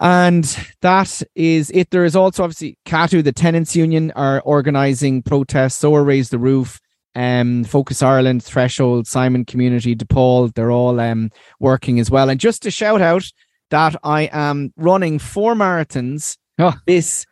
[0.00, 0.44] and
[0.80, 1.90] that is it.
[1.90, 5.76] There is also obviously CATU, the tenants union, are organizing protests.
[5.76, 6.80] So are Raise the Roof
[7.14, 12.28] um, Focus Ireland, Threshold, Simon Community, DePaul, they're all um, working as well.
[12.30, 13.24] And just to shout out
[13.70, 16.74] that I am running four marathons oh.
[16.86, 17.26] this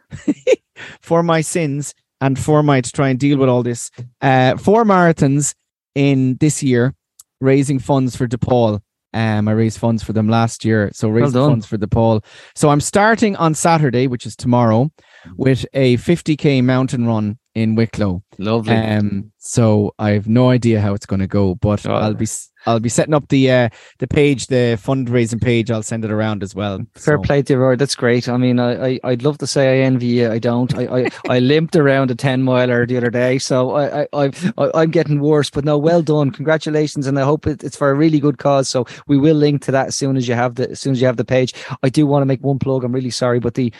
[1.01, 3.91] for my sins and for my to try and deal with all this.
[4.21, 5.55] Uh, four marathons
[5.95, 6.95] in this year,
[7.41, 8.81] raising funds for DePaul.
[9.13, 12.25] Um, I raised funds for them last year, so raised well funds for DePaul.
[12.55, 14.91] So I'm starting on Saturday, which is tomorrow,
[15.37, 18.23] with a 50k mountain run in Wicklow.
[18.39, 18.75] Lovely.
[18.75, 21.95] Um, So I have no idea how it's going to go, but oh.
[21.95, 22.27] I'll be
[22.67, 23.69] I'll be setting up the uh,
[23.99, 25.71] the page, the fundraising page.
[25.71, 26.81] I'll send it around as well.
[26.95, 27.23] Fair so.
[27.23, 27.77] play to you, Roy.
[27.77, 28.29] That's great.
[28.29, 30.31] I mean, I, I would love to say I envy you.
[30.31, 30.77] I don't.
[30.77, 34.83] I I, I limped around a ten miler the other day, so I I, I
[34.83, 35.49] am getting worse.
[35.49, 36.31] But no, well done.
[36.33, 38.69] Congratulations, and I hope it, it's for a really good cause.
[38.69, 41.01] So we will link to that as soon as you have the as soon as
[41.01, 41.55] you have the page.
[41.83, 42.85] I do want to make one plug.
[42.85, 43.73] I'm really sorry, but the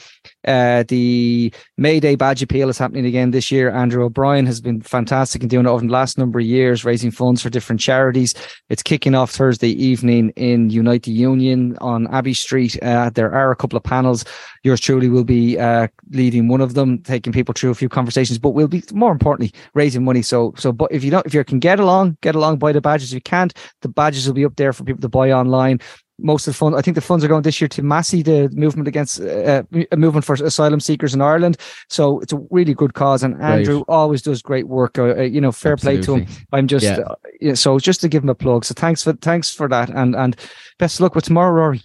[0.49, 3.71] uh the May Day badge appeal is happening again this year.
[3.71, 7.11] Andrew O'Brien has been fantastic in doing it over the last number of years, raising
[7.11, 8.35] funds for different charities.
[8.71, 12.83] It's kicking off Thursday evening in Unite the Union on Abbey Street.
[12.83, 14.25] Uh, there are a couple of panels.
[14.63, 18.39] Yours truly will be uh, leading one of them, taking people through a few conversations,
[18.39, 20.23] but we'll be more importantly raising money.
[20.23, 22.81] So, so, but if you don't, if you can get along, get along, buy the
[22.81, 23.13] badges.
[23.13, 25.81] If you can't, the badges will be up there for people to buy online
[26.23, 26.77] most of the funds.
[26.79, 29.63] I think the funds are going this year to MASI, the movement against uh,
[29.93, 31.57] a movement for asylum seekers in Ireland.
[31.89, 33.85] So it's a really good cause, and Andrew right.
[33.89, 34.99] always does great work.
[34.99, 36.05] Uh, uh, you know, fair Absolutely.
[36.05, 36.47] play to him.
[36.53, 36.99] I'm just yeah.
[36.99, 38.65] Uh, yeah, so just to give him a plug.
[38.65, 40.37] So thanks for thanks for that, and and
[40.79, 41.83] best of luck with tomorrow, Rory.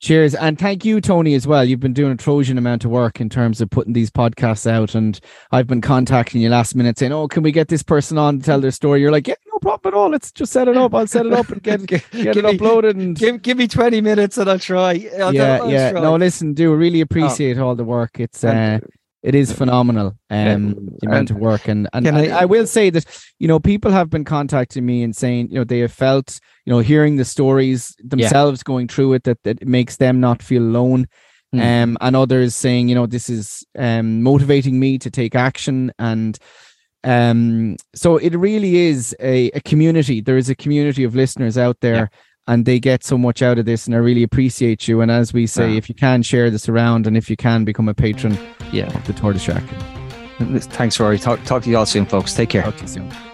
[0.00, 0.34] Cheers.
[0.34, 1.64] And thank you, Tony, as well.
[1.64, 4.94] You've been doing a Trojan amount of work in terms of putting these podcasts out.
[4.94, 5.18] And
[5.50, 8.44] I've been contacting you last minute saying, Oh, can we get this person on to
[8.44, 9.00] tell their story?
[9.00, 10.10] You're like, Yeah, no problem at all.
[10.10, 10.94] Let's just set it up.
[10.94, 12.90] I'll set it up and get, get it me, uploaded.
[12.90, 15.08] And give, give me 20 minutes and I'll try.
[15.18, 15.92] I'll yeah, I'll yeah.
[15.92, 16.00] Try.
[16.00, 17.04] No, listen, do really oh.
[17.04, 17.68] appreciate oh.
[17.68, 18.18] all the work.
[18.18, 18.80] It's, uh,
[19.22, 22.90] it is phenomenal um the amount of work and and, and I, I, will say
[22.90, 23.06] that
[23.38, 26.72] you know people have been contacting me and saying you know they have felt you
[26.72, 28.66] know hearing the stories themselves yeah.
[28.66, 31.08] going through it that, that it makes them not feel alone
[31.54, 31.82] mm.
[31.82, 36.38] um and others saying you know this is um motivating me to take action and
[37.04, 41.78] um so it really is a, a community there is a community of listeners out
[41.80, 45.00] there yeah and they get so much out of this and I really appreciate you.
[45.00, 45.78] And as we say, yeah.
[45.78, 48.36] if you can share this around and if you can become a patron
[48.72, 48.94] yeah.
[48.94, 49.64] of the tortoise Shack.
[50.38, 51.18] Thanks, Rory.
[51.18, 52.34] Talk, talk to you all soon, folks.
[52.34, 52.62] Take care.
[52.62, 53.33] Talk to you soon.